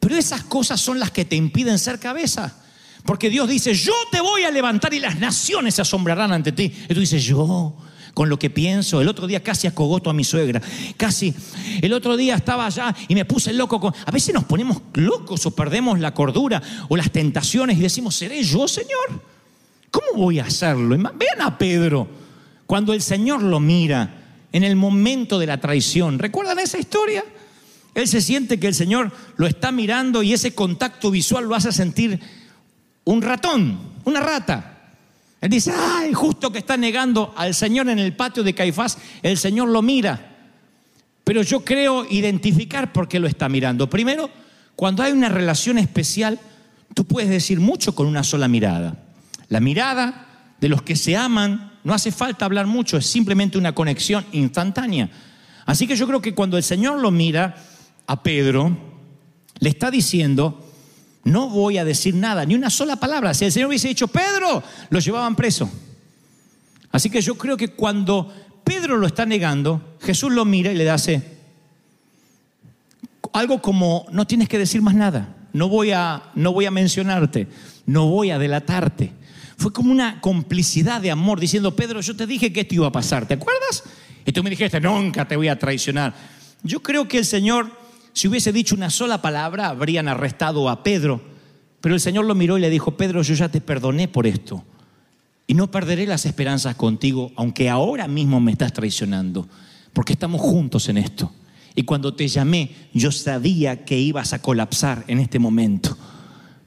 pero 0.00 0.16
esas 0.16 0.42
cosas 0.44 0.80
son 0.80 0.98
las 0.98 1.12
que 1.12 1.24
te 1.24 1.36
impiden 1.36 1.78
ser 1.78 1.98
cabeza. 1.98 2.58
Porque 3.04 3.30
Dios 3.30 3.48
dice, 3.48 3.74
yo 3.74 3.94
te 4.10 4.20
voy 4.20 4.44
a 4.44 4.50
levantar 4.50 4.94
y 4.94 5.00
las 5.00 5.18
naciones 5.18 5.74
se 5.74 5.82
asombrarán 5.82 6.32
ante 6.32 6.52
ti. 6.52 6.72
Y 6.88 6.94
tú 6.94 7.00
dices, 7.00 7.24
yo, 7.24 7.76
con 8.14 8.28
lo 8.28 8.38
que 8.38 8.50
pienso. 8.50 9.00
El 9.00 9.08
otro 9.08 9.26
día 9.26 9.42
casi 9.42 9.66
acogoto 9.66 10.10
a 10.10 10.12
mi 10.12 10.24
suegra. 10.24 10.60
Casi. 10.96 11.34
El 11.80 11.92
otro 11.92 12.16
día 12.16 12.34
estaba 12.34 12.66
allá 12.66 12.94
y 13.08 13.14
me 13.14 13.24
puse 13.24 13.52
loco. 13.52 13.80
Con... 13.80 13.94
A 14.04 14.10
veces 14.10 14.34
nos 14.34 14.44
ponemos 14.44 14.82
locos 14.94 15.46
o 15.46 15.54
perdemos 15.54 15.98
la 15.98 16.14
cordura 16.14 16.62
o 16.88 16.96
las 16.96 17.10
tentaciones 17.10 17.78
y 17.78 17.80
decimos, 17.80 18.14
¿seré 18.14 18.42
yo, 18.42 18.68
Señor? 18.68 19.22
¿Cómo 19.90 20.24
voy 20.24 20.38
a 20.38 20.44
hacerlo? 20.44 20.96
Vean 20.96 21.40
a 21.40 21.58
Pedro 21.58 22.08
cuando 22.66 22.94
el 22.94 23.02
Señor 23.02 23.42
lo 23.42 23.60
mira 23.60 24.18
en 24.52 24.64
el 24.64 24.76
momento 24.76 25.38
de 25.38 25.46
la 25.46 25.60
traición. 25.60 26.18
¿Recuerdan 26.18 26.58
esa 26.58 26.78
historia? 26.78 27.24
Él 27.94 28.08
se 28.08 28.22
siente 28.22 28.58
que 28.58 28.68
el 28.68 28.74
Señor 28.74 29.12
lo 29.36 29.46
está 29.46 29.70
mirando 29.70 30.22
y 30.22 30.32
ese 30.32 30.54
contacto 30.54 31.10
visual 31.10 31.44
lo 31.44 31.54
hace 31.54 31.72
sentir 31.72 32.18
un 33.04 33.20
ratón, 33.20 33.78
una 34.04 34.20
rata. 34.20 34.71
Él 35.42 35.50
dice, 35.50 35.72
ay, 35.76 36.12
justo 36.12 36.52
que 36.52 36.58
está 36.60 36.76
negando 36.76 37.34
al 37.36 37.52
Señor 37.52 37.88
en 37.88 37.98
el 37.98 38.14
patio 38.14 38.44
de 38.44 38.54
Caifás, 38.54 38.96
el 39.24 39.36
Señor 39.36 39.68
lo 39.68 39.82
mira. 39.82 40.36
Pero 41.24 41.42
yo 41.42 41.64
creo 41.64 42.06
identificar 42.08 42.92
por 42.92 43.08
qué 43.08 43.18
lo 43.18 43.26
está 43.26 43.48
mirando. 43.48 43.90
Primero, 43.90 44.30
cuando 44.76 45.02
hay 45.02 45.10
una 45.10 45.28
relación 45.28 45.78
especial, 45.78 46.38
tú 46.94 47.04
puedes 47.06 47.28
decir 47.28 47.58
mucho 47.58 47.92
con 47.96 48.06
una 48.06 48.22
sola 48.22 48.46
mirada. 48.46 48.96
La 49.48 49.58
mirada 49.58 50.54
de 50.60 50.68
los 50.68 50.82
que 50.82 50.94
se 50.94 51.16
aman, 51.16 51.72
no 51.82 51.92
hace 51.92 52.12
falta 52.12 52.44
hablar 52.44 52.68
mucho, 52.68 52.96
es 52.96 53.06
simplemente 53.06 53.58
una 53.58 53.74
conexión 53.74 54.24
instantánea. 54.30 55.10
Así 55.66 55.88
que 55.88 55.96
yo 55.96 56.06
creo 56.06 56.22
que 56.22 56.36
cuando 56.36 56.56
el 56.56 56.62
Señor 56.62 57.00
lo 57.00 57.10
mira 57.10 57.56
a 58.06 58.22
Pedro, 58.22 58.76
le 59.58 59.68
está 59.68 59.90
diciendo, 59.90 60.61
no 61.24 61.48
voy 61.48 61.78
a 61.78 61.84
decir 61.84 62.14
nada, 62.14 62.44
ni 62.44 62.54
una 62.54 62.70
sola 62.70 62.96
palabra. 62.96 63.34
Si 63.34 63.44
el 63.44 63.52
Señor 63.52 63.68
hubiese 63.68 63.88
dicho, 63.88 64.08
Pedro, 64.08 64.62
lo 64.90 64.98
llevaban 64.98 65.36
preso. 65.36 65.70
Así 66.90 67.10
que 67.10 67.20
yo 67.20 67.36
creo 67.36 67.56
que 67.56 67.68
cuando 67.68 68.32
Pedro 68.64 68.96
lo 68.96 69.06
está 69.06 69.24
negando, 69.24 69.96
Jesús 70.00 70.32
lo 70.32 70.44
mira 70.44 70.72
y 70.72 70.76
le 70.76 70.90
hace 70.90 71.40
algo 73.32 73.62
como, 73.62 74.06
no 74.12 74.26
tienes 74.26 74.48
que 74.48 74.58
decir 74.58 74.82
más 74.82 74.94
nada, 74.94 75.34
no 75.52 75.68
voy 75.68 75.92
a, 75.92 76.30
no 76.34 76.52
voy 76.52 76.66
a 76.66 76.70
mencionarte, 76.70 77.48
no 77.86 78.08
voy 78.08 78.30
a 78.30 78.38
delatarte. 78.38 79.12
Fue 79.56 79.72
como 79.72 79.92
una 79.92 80.20
complicidad 80.20 81.00
de 81.00 81.10
amor 81.10 81.40
diciendo, 81.40 81.74
Pedro, 81.74 82.00
yo 82.00 82.16
te 82.16 82.26
dije 82.26 82.52
que 82.52 82.60
esto 82.60 82.74
iba 82.74 82.88
a 82.88 82.92
pasar, 82.92 83.26
¿te 83.26 83.34
acuerdas? 83.34 83.84
Y 84.26 84.32
tú 84.32 84.42
me 84.42 84.50
dijiste, 84.50 84.80
nunca 84.80 85.26
te 85.26 85.36
voy 85.36 85.48
a 85.48 85.58
traicionar. 85.58 86.14
Yo 86.62 86.82
creo 86.82 87.08
que 87.08 87.18
el 87.18 87.24
Señor 87.24 87.81
si 88.12 88.28
hubiese 88.28 88.52
dicho 88.52 88.74
una 88.74 88.90
sola 88.90 89.22
palabra, 89.22 89.68
habrían 89.68 90.08
arrestado 90.08 90.68
a 90.68 90.82
Pedro. 90.82 91.22
Pero 91.80 91.94
el 91.94 92.00
Señor 92.00 92.26
lo 92.26 92.34
miró 92.34 92.58
y 92.58 92.60
le 92.60 92.70
dijo, 92.70 92.96
Pedro, 92.96 93.22
yo 93.22 93.34
ya 93.34 93.48
te 93.48 93.60
perdoné 93.60 94.08
por 94.08 94.26
esto. 94.26 94.64
Y 95.46 95.54
no 95.54 95.70
perderé 95.70 96.06
las 96.06 96.24
esperanzas 96.26 96.76
contigo, 96.76 97.32
aunque 97.36 97.68
ahora 97.68 98.06
mismo 98.06 98.40
me 98.40 98.52
estás 98.52 98.72
traicionando, 98.72 99.48
porque 99.92 100.12
estamos 100.12 100.40
juntos 100.40 100.88
en 100.88 100.98
esto. 100.98 101.32
Y 101.74 101.82
cuando 101.82 102.14
te 102.14 102.28
llamé, 102.28 102.70
yo 102.92 103.10
sabía 103.10 103.84
que 103.84 103.98
ibas 103.98 104.32
a 104.32 104.40
colapsar 104.40 105.04
en 105.08 105.18
este 105.18 105.38
momento. 105.38 105.96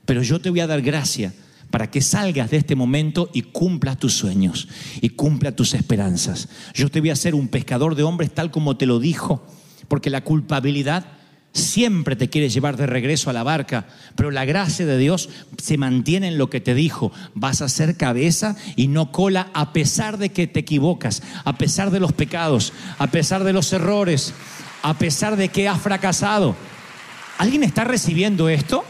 Pero 0.06 0.22
yo 0.22 0.40
te 0.40 0.50
voy 0.50 0.60
a 0.60 0.68
dar 0.68 0.82
gracia 0.82 1.34
para 1.70 1.90
que 1.90 2.02
salgas 2.02 2.52
de 2.52 2.58
este 2.58 2.76
momento 2.76 3.30
y 3.34 3.44
cumplas 3.44 3.98
tus 3.98 4.14
sueños 4.14 4.68
y 5.02 5.10
cumpla 5.10 5.56
tus 5.56 5.74
esperanzas. 5.74 6.50
Yo 6.74 6.90
te 6.90 7.00
voy 7.00 7.10
a 7.10 7.14
hacer 7.14 7.36
un 7.36 7.48
pescador 7.48 7.96
de 7.96 8.04
hombres 8.04 8.34
tal 8.34 8.52
como 8.52 8.78
te 8.78 8.86
lo 8.86 9.00
dijo, 9.00 9.46
porque 9.88 10.10
la 10.10 10.24
culpabilidad 10.24 11.06
siempre 11.56 12.18
te 12.18 12.30
quiere 12.30 12.50
llevar 12.50 12.76
de 12.76 12.86
regreso 12.86 13.30
a 13.30 13.34
la 13.34 13.44
barca, 13.44 13.86
pero 14.16 14.30
la 14.30 14.44
gracia 14.44 14.86
de 14.86 14.98
Dios 14.98 15.30
se 15.58 15.78
mantiene 15.78 16.28
en 16.28 16.38
lo 16.38 16.50
que 16.50 16.60
te 16.60 16.76
dijo. 16.76 17.14
Vas 17.34 17.62
a 17.62 17.70
ser 17.70 17.96
cabeza 17.96 18.58
y 18.76 18.90
no 18.90 19.12
cola 19.12 19.50
a 19.54 19.72
pesar 19.72 20.18
de 20.18 20.30
que 20.30 20.48
te 20.48 20.60
equivocas, 20.60 21.24
a 21.46 21.58
pesar 21.58 21.92
de 21.92 22.02
los 22.02 22.12
pecados, 22.12 22.74
a 22.98 23.08
pesar 23.08 23.46
de 23.46 23.54
los 23.54 23.72
errores, 23.72 24.34
a 24.84 24.98
pesar 24.98 25.38
de 25.38 25.48
que 25.48 25.70
has 25.70 25.82
fracasado. 25.82 26.56
¿Alguien 27.38 27.64
está 27.64 27.86
recibiendo 27.86 28.50
esto? 28.50 28.84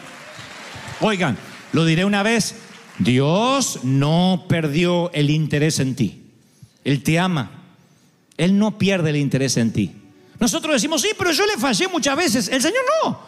Oigan, 1.01 1.37
lo 1.71 1.85
diré 1.85 2.03
una 2.03 2.23
vez, 2.23 2.55
Dios 2.97 3.81
no 3.83 4.45
perdió 4.49 5.11
el 5.13 5.29
interés 5.29 5.79
en 5.79 5.95
ti. 5.95 6.23
Él 6.83 7.03
te 7.03 7.19
ama. 7.19 7.51
Él 8.37 8.57
no 8.57 8.79
pierde 8.79 9.11
el 9.11 9.17
interés 9.17 9.57
en 9.57 9.71
ti. 9.71 9.91
Nosotros 10.39 10.73
decimos, 10.73 11.01
sí, 11.01 11.09
pero 11.17 11.31
yo 11.31 11.45
le 11.45 11.57
fallé 11.57 11.87
muchas 11.87 12.15
veces. 12.17 12.47
El 12.49 12.61
Señor 12.61 12.83
no. 13.03 13.19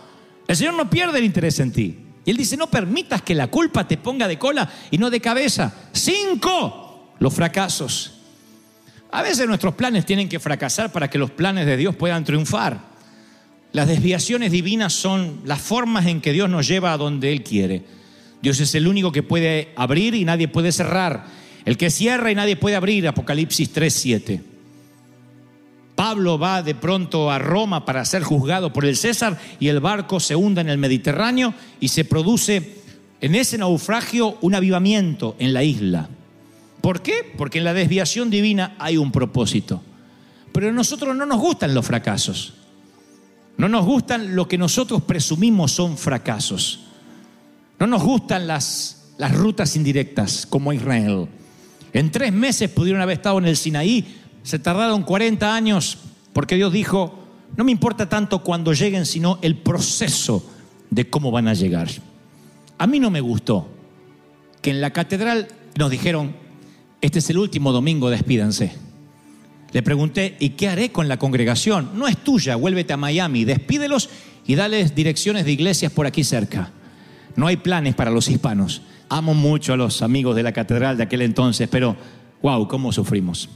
El 0.48 0.56
Señor 0.56 0.74
no 0.74 0.89
pierde 0.89 1.20
el 1.20 1.26
interés 1.26 1.60
en 1.60 1.72
ti. 1.72 1.98
Y 2.26 2.32
Él 2.32 2.38
dice, 2.38 2.58
no 2.58 2.67
permitas 2.67 3.22
que 3.22 3.34
la 3.34 3.48
culpa 3.48 3.88
te 3.88 3.98
ponga 3.98 4.28
de 4.28 4.38
cola 4.38 4.70
y 4.91 4.98
no 4.98 5.10
de 5.10 5.22
cabeza. 5.22 5.74
Cinco, 5.93 7.13
los 7.20 7.34
fracasos. 7.34 8.13
A 9.12 9.22
veces 9.22 9.48
nuestros 9.48 9.76
planes 9.76 10.06
tienen 10.06 10.28
que 10.28 10.39
fracasar 10.39 10.91
para 10.91 11.10
que 11.10 11.17
los 11.17 11.32
planes 11.32 11.65
de 11.65 11.78
Dios 11.78 11.96
puedan 11.96 12.26
triunfar. 12.26 12.82
Las 13.72 13.88
desviaciones 13.88 14.52
divinas 14.52 14.93
son 14.93 15.41
las 15.46 15.62
formas 15.62 16.06
en 16.08 16.20
que 16.20 16.34
Dios 16.34 16.50
nos 16.50 16.67
lleva 16.67 16.93
a 16.93 16.98
donde 16.98 17.32
Él 17.32 17.43
quiere. 17.43 17.84
Dios 18.41 18.60
es 18.60 18.76
el 18.76 18.88
único 18.88 19.12
que 19.12 19.24
puede 19.24 19.72
abrir 19.76 20.13
y 20.13 20.26
nadie 20.26 20.48
puede 20.48 20.72
cerrar. 20.72 21.26
El 21.63 21.78
que 21.78 21.89
cierra 21.89 22.32
y 22.32 22.36
nadie 22.36 22.56
puede 22.56 22.76
abrir. 22.76 23.08
Apocalipsis 23.08 23.72
3, 23.72 23.93
7. 23.93 24.41
Pablo 25.97 26.38
va 26.38 26.62
de 26.62 26.75
pronto 26.75 27.31
a 27.31 27.39
Roma 27.39 27.83
para 27.83 28.05
ser 28.05 28.21
juzgado 28.21 28.71
por 28.71 28.86
el 28.86 28.95
César 28.95 29.39
y 29.60 29.69
el 29.69 29.79
barco 29.79 30.19
se 30.19 30.36
hunda 30.36 30.62
en 30.62 30.69
el 30.69 30.77
Mediterráneo 30.77 31.55
y 31.79 31.88
se 31.88 32.05
produce 32.05 32.83
en 33.19 33.33
ese 33.33 33.57
naufragio 33.57 34.38
un 34.41 34.53
avivamiento 34.53 35.36
en 35.39 35.53
la 35.53 35.63
isla. 35.63 36.07
¿Por 36.81 37.01
qué? 37.01 37.33
Porque 37.36 37.57
en 37.57 37.63
la 37.63 37.73
desviación 37.73 38.29
divina 38.29 38.75
hay 38.77 38.97
un 38.97 39.12
propósito. 39.12 39.81
Pero 40.51 40.69
a 40.69 40.71
nosotros 40.71 41.15
no 41.15 41.25
nos 41.25 41.39
gustan 41.39 41.73
los 41.73 41.88
fracasos. 41.88 42.53
No 43.57 43.67
nos 43.67 43.83
gustan 43.83 44.36
lo 44.36 44.47
que 44.47 44.60
nosotros 44.60 45.01
presumimos 45.01 45.71
son 45.71 45.97
fracasos. 45.97 46.81
No 47.79 47.88
nos 47.88 48.03
gustan 48.03 48.45
las, 48.45 49.13
las 49.17 49.36
rutas 49.36 49.75
indirectas 49.75 50.45
como 50.45 50.73
Israel. 50.73 51.27
En 51.91 52.12
tres 52.12 52.31
meses 52.31 52.69
pudieron 52.69 53.01
haber 53.01 53.17
estado 53.17 53.39
en 53.39 53.47
el 53.47 53.57
Sinaí, 53.57 54.05
se 54.47 54.60
tardaron 54.60 55.03
40 55.03 55.53
años 55.53 55.97
porque 56.31 56.55
Dios 56.55 56.71
dijo, 56.71 57.19
no 57.57 57.65
me 57.65 57.71
importa 57.73 58.07
tanto 58.07 58.43
cuando 58.43 58.71
lleguen, 58.71 59.05
sino 59.05 59.39
el 59.41 59.57
proceso 59.57 60.41
de 60.89 61.10
cómo 61.10 61.31
van 61.31 61.49
a 61.49 61.53
llegar. 61.53 61.89
A 62.77 62.88
mí 62.88 62.97
no 62.97 63.12
me 63.12 63.19
gustó 63.19 63.67
que 64.62 64.69
en 64.69 64.79
la 64.79 64.91
catedral 64.91 65.49
nos 65.77 65.91
dijeron, 65.91 66.33
este 67.01 67.19
es 67.19 67.29
el 67.29 67.39
último 67.39 67.73
domingo, 67.73 68.10
despídanse. 68.10 68.71
Le 69.73 69.83
pregunté, 69.83 70.38
¿y 70.39 70.51
qué 70.51 70.69
haré 70.69 70.93
con 70.93 71.10
la 71.10 71.19
congregación? 71.19 71.91
No 71.95 72.07
es 72.07 72.15
tuya, 72.15 72.55
vuélvete 72.55 72.93
a 72.93 72.97
Miami, 72.97 73.43
despídelos 73.43 74.10
y 74.45 74.55
dales 74.55 74.95
direcciones 74.95 75.43
de 75.43 75.51
iglesias 75.51 75.91
por 75.91 76.07
aquí 76.07 76.23
cerca. 76.23 76.71
No 77.36 77.47
hay 77.47 77.57
planes 77.57 77.95
para 77.95 78.12
los 78.12 78.29
hispanos. 78.29 78.81
Amo 79.10 79.33
mucho 79.33 79.73
a 79.73 79.77
los 79.77 80.01
amigos 80.01 80.38
de 80.38 80.43
la 80.43 80.53
catedral 80.53 80.95
de 80.95 81.03
aquel 81.03 81.23
entonces, 81.23 81.67
pero 81.67 81.97
wow, 82.41 82.65
cómo 82.69 82.93
sufrimos. 82.93 83.49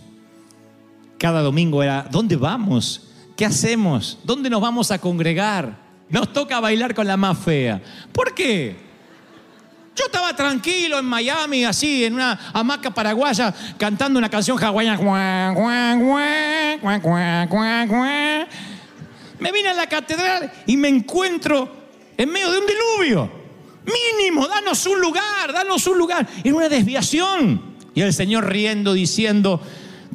Cada 1.21 1.43
domingo 1.43 1.83
era, 1.83 2.07
¿dónde 2.09 2.35
vamos? 2.35 3.09
¿Qué 3.37 3.45
hacemos? 3.45 4.17
¿Dónde 4.23 4.49
nos 4.49 4.59
vamos 4.59 4.89
a 4.89 4.97
congregar? 4.97 5.77
Nos 6.09 6.33
toca 6.33 6.59
bailar 6.59 6.95
con 6.95 7.05
la 7.05 7.15
más 7.15 7.37
fea. 7.37 7.79
¿Por 8.11 8.33
qué? 8.33 8.75
Yo 9.95 10.05
estaba 10.05 10.35
tranquilo 10.35 10.97
en 10.97 11.05
Miami, 11.05 11.63
así, 11.63 12.05
en 12.05 12.15
una 12.15 12.39
hamaca 12.51 12.89
paraguaya, 12.89 13.53
cantando 13.77 14.17
una 14.17 14.29
canción 14.29 14.57
hawaiana. 14.57 15.53
Me 19.39 19.51
vine 19.51 19.69
a 19.69 19.73
la 19.75 19.85
catedral 19.85 20.51
y 20.65 20.75
me 20.75 20.87
encuentro 20.87 21.71
en 22.17 22.31
medio 22.31 22.49
de 22.49 22.57
un 22.57 22.65
diluvio. 22.65 23.31
Mínimo, 23.85 24.47
danos 24.47 24.87
un 24.87 24.99
lugar, 24.99 25.53
danos 25.53 25.85
un 25.85 25.99
lugar. 25.99 26.27
En 26.43 26.55
una 26.55 26.67
desviación. 26.67 27.75
Y 27.93 28.01
el 28.01 28.11
Señor 28.11 28.49
riendo, 28.49 28.93
diciendo, 28.93 29.61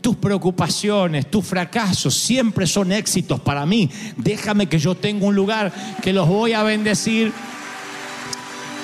tus 0.00 0.16
preocupaciones, 0.16 1.30
tus 1.30 1.44
fracasos 1.44 2.14
siempre 2.14 2.66
son 2.66 2.92
éxitos 2.92 3.40
para 3.40 3.66
mí. 3.66 3.90
Déjame 4.16 4.68
que 4.68 4.78
yo 4.78 4.94
tenga 4.94 5.26
un 5.26 5.34
lugar 5.34 5.72
que 6.02 6.12
los 6.12 6.28
voy 6.28 6.52
a 6.52 6.62
bendecir, 6.62 7.32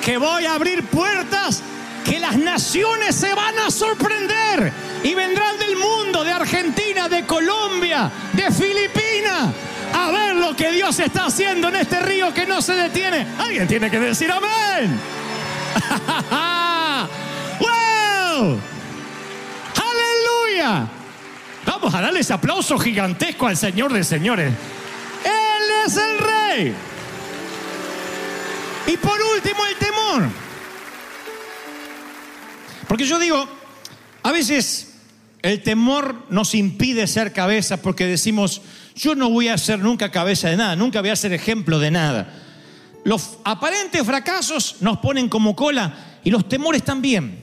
que 0.05 0.16
voy 0.16 0.46
a 0.46 0.55
abrir 0.55 0.85
puertas, 0.87 1.62
que 2.05 2.18
las 2.18 2.37
naciones 2.37 3.14
se 3.14 3.33
van 3.35 3.59
a 3.59 3.70
sorprender 3.70 4.72
y 5.05 5.14
vendrán 5.14 5.59
del 5.59 5.77
mundo, 5.77 6.25
de 6.25 6.33
Argentina, 6.33 7.09
de 7.09 7.25
Colombia, 7.25 8.11
de 8.33 8.51
Filipinas, 8.51 9.55
a 9.94 10.11
ver 10.11 10.37
lo 10.37 10.57
que 10.57 10.72
Dios 10.72 10.98
está 10.98 11.27
haciendo 11.27 11.68
en 11.68 11.77
este 11.77 12.01
río 12.01 12.33
que 12.33 12.46
no 12.46 12.61
se 12.62 12.72
detiene. 12.72 13.27
Alguien 13.38 13.68
tiene 13.68 13.90
que 13.90 14.01
decir 14.01 14.31
amén. 14.31 14.98
¡Wow! 17.61 18.59
¡Aleluya! 19.77 20.88
Vamos 21.83 21.99
a 21.99 22.01
darle 22.01 22.21
ese 22.21 22.33
aplauso 22.33 22.79
gigantesco 22.79 23.49
al 23.49 23.57
Señor 23.57 23.92
de 23.92 24.05
señores. 24.05 24.53
Él 25.25 25.62
es 25.85 25.97
el 25.97 26.18
Rey. 26.21 26.75
Y 28.87 28.97
por 28.99 29.21
último, 29.21 29.66
el 29.66 29.75
temor. 29.75 30.29
Porque 32.87 33.05
yo 33.05 33.18
digo, 33.18 33.49
a 34.23 34.31
veces 34.31 34.95
el 35.42 35.61
temor 35.64 36.27
nos 36.31 36.55
impide 36.55 37.09
ser 37.09 37.33
cabeza 37.33 37.83
porque 37.83 38.07
decimos, 38.07 38.62
yo 38.95 39.16
no 39.16 39.29
voy 39.29 39.49
a 39.49 39.59
ser 39.59 39.81
nunca 39.81 40.12
cabeza 40.12 40.51
de 40.51 40.57
nada, 40.57 40.77
nunca 40.77 41.01
voy 41.01 41.11
a 41.11 41.16
ser 41.16 41.33
ejemplo 41.33 41.81
de 41.81 41.90
nada. 41.90 42.33
Los 43.03 43.38
aparentes 43.42 44.07
fracasos 44.07 44.77
nos 44.83 44.99
ponen 44.99 45.29
como 45.29 45.57
cola 45.57 46.21
y 46.23 46.31
los 46.31 46.49
temores 46.49 46.85
también. 46.85 47.41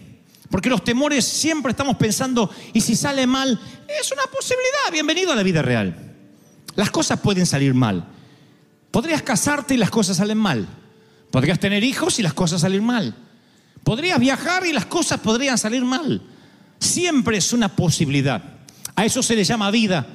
Porque 0.49 0.69
los 0.69 0.83
temores 0.83 1.25
siempre 1.25 1.71
estamos 1.71 1.97
pensando, 1.97 2.49
y 2.73 2.81
si 2.81 2.95
sale 2.95 3.27
mal, 3.27 3.59
es 4.01 4.11
una 4.11 4.23
posibilidad. 4.23 4.91
Bienvenido 4.91 5.31
a 5.31 5.35
la 5.35 5.43
vida 5.43 5.61
real. 5.61 6.15
Las 6.75 6.89
cosas 6.89 7.19
pueden 7.19 7.45
salir 7.45 7.73
mal. 7.73 8.07
Podrías 8.91 9.21
casarte 9.21 9.75
y 9.75 9.77
las 9.77 9.91
cosas 9.91 10.17
salen 10.17 10.37
mal. 10.37 10.67
Podrías 11.31 11.59
tener 11.59 11.83
hijos 11.83 12.17
y 12.19 12.23
las 12.23 12.33
cosas 12.33 12.61
salen 12.61 12.83
mal. 12.83 13.15
Podrías 13.83 14.19
viajar 14.19 14.65
y 14.65 14.73
las 14.73 14.85
cosas 14.85 15.19
podrían 15.19 15.57
salir 15.57 15.83
mal. 15.83 16.21
Siempre 16.79 17.37
es 17.37 17.53
una 17.53 17.75
posibilidad. 17.75 18.43
A 18.95 19.05
eso 19.05 19.21
se 19.21 19.35
le 19.35 19.43
llama 19.43 19.69
vida. 19.69 20.07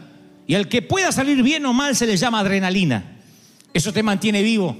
Y 0.46 0.54
al 0.54 0.68
que 0.68 0.82
pueda 0.82 1.12
salir 1.12 1.42
bien 1.42 1.64
o 1.66 1.72
mal 1.72 1.94
se 1.94 2.06
le 2.06 2.16
llama 2.16 2.40
adrenalina. 2.40 3.20
Eso 3.72 3.92
te 3.92 4.02
mantiene 4.02 4.42
vivo. 4.42 4.76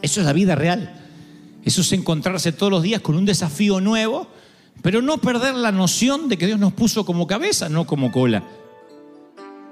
Eso 0.00 0.20
es 0.20 0.26
la 0.26 0.32
vida 0.32 0.54
real. 0.54 0.94
Eso 1.64 1.82
es 1.82 1.92
encontrarse 1.92 2.52
todos 2.52 2.72
los 2.72 2.82
días 2.82 3.02
con 3.02 3.16
un 3.16 3.26
desafío 3.26 3.80
nuevo, 3.80 4.28
pero 4.82 5.02
no 5.02 5.18
perder 5.18 5.54
la 5.54 5.72
noción 5.72 6.28
de 6.28 6.38
que 6.38 6.46
Dios 6.46 6.58
nos 6.58 6.72
puso 6.72 7.04
como 7.04 7.26
cabeza, 7.26 7.68
no 7.68 7.86
como 7.86 8.12
cola. 8.12 8.44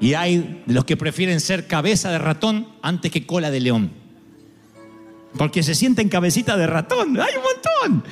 Y 0.01 0.14
hay 0.14 0.62
los 0.66 0.85
que 0.85 0.97
prefieren 0.97 1.40
ser 1.40 1.66
cabeza 1.66 2.11
de 2.11 2.19
ratón 2.19 2.69
antes 2.83 3.11
que 3.11 3.27
cola 3.27 3.51
de 3.51 3.61
león. 3.61 3.90
Porque 5.38 5.62
se 5.62 5.75
sienten 5.75 6.09
cabecita 6.09 6.57
de 6.57 6.66
ratón. 6.66 7.19
Hay 7.21 7.33
un 7.37 7.90
montón. 7.92 8.05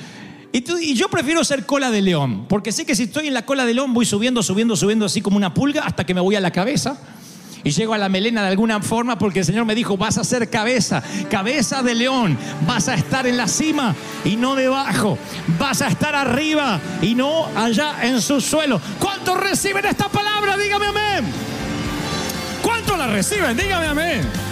Y, 0.51 0.91
y 0.91 0.95
yo 0.95 1.09
prefiero 1.09 1.43
ser 1.43 1.65
cola 1.65 1.91
de 1.91 2.01
león. 2.01 2.47
Porque 2.47 2.71
sé 2.71 2.85
que 2.85 2.95
si 2.95 3.03
estoy 3.03 3.27
en 3.27 3.33
la 3.33 3.45
cola 3.45 3.65
de 3.65 3.73
león 3.73 3.93
voy 3.93 4.05
subiendo, 4.05 4.41
subiendo, 4.41 4.75
subiendo 4.75 5.05
así 5.05 5.21
como 5.21 5.37
una 5.37 5.53
pulga 5.53 5.83
hasta 5.83 6.05
que 6.05 6.13
me 6.13 6.21
voy 6.21 6.35
a 6.35 6.39
la 6.39 6.51
cabeza. 6.51 6.99
Y 7.65 7.71
llego 7.71 7.95
a 7.95 7.97
la 7.97 8.09
melena 8.09 8.43
de 8.43 8.49
alguna 8.49 8.79
forma 8.79 9.17
porque 9.17 9.39
el 9.39 9.45
Señor 9.45 9.65
me 9.65 9.73
dijo, 9.73 9.97
vas 9.97 10.19
a 10.19 10.23
ser 10.23 10.51
cabeza, 10.51 11.01
cabeza 11.31 11.81
de 11.81 11.95
león. 11.95 12.37
Vas 12.67 12.87
a 12.89 12.93
estar 12.93 13.25
en 13.25 13.37
la 13.37 13.47
cima 13.47 13.95
y 14.23 14.35
no 14.35 14.53
debajo. 14.53 15.17
Vas 15.57 15.81
a 15.81 15.87
estar 15.87 16.13
arriba 16.13 16.79
y 17.01 17.15
no 17.15 17.47
allá 17.55 17.95
en 18.03 18.21
su 18.21 18.39
suelo. 18.39 18.79
¿Cuántos 18.99 19.39
reciben 19.39 19.83
esta 19.83 20.07
palabra? 20.09 20.55
Dígame 20.57 20.85
amén. 20.85 21.25
¿Cuántos 22.61 22.99
la 22.99 23.07
reciben? 23.07 23.57
Dígame 23.57 23.87
amén. 23.87 24.44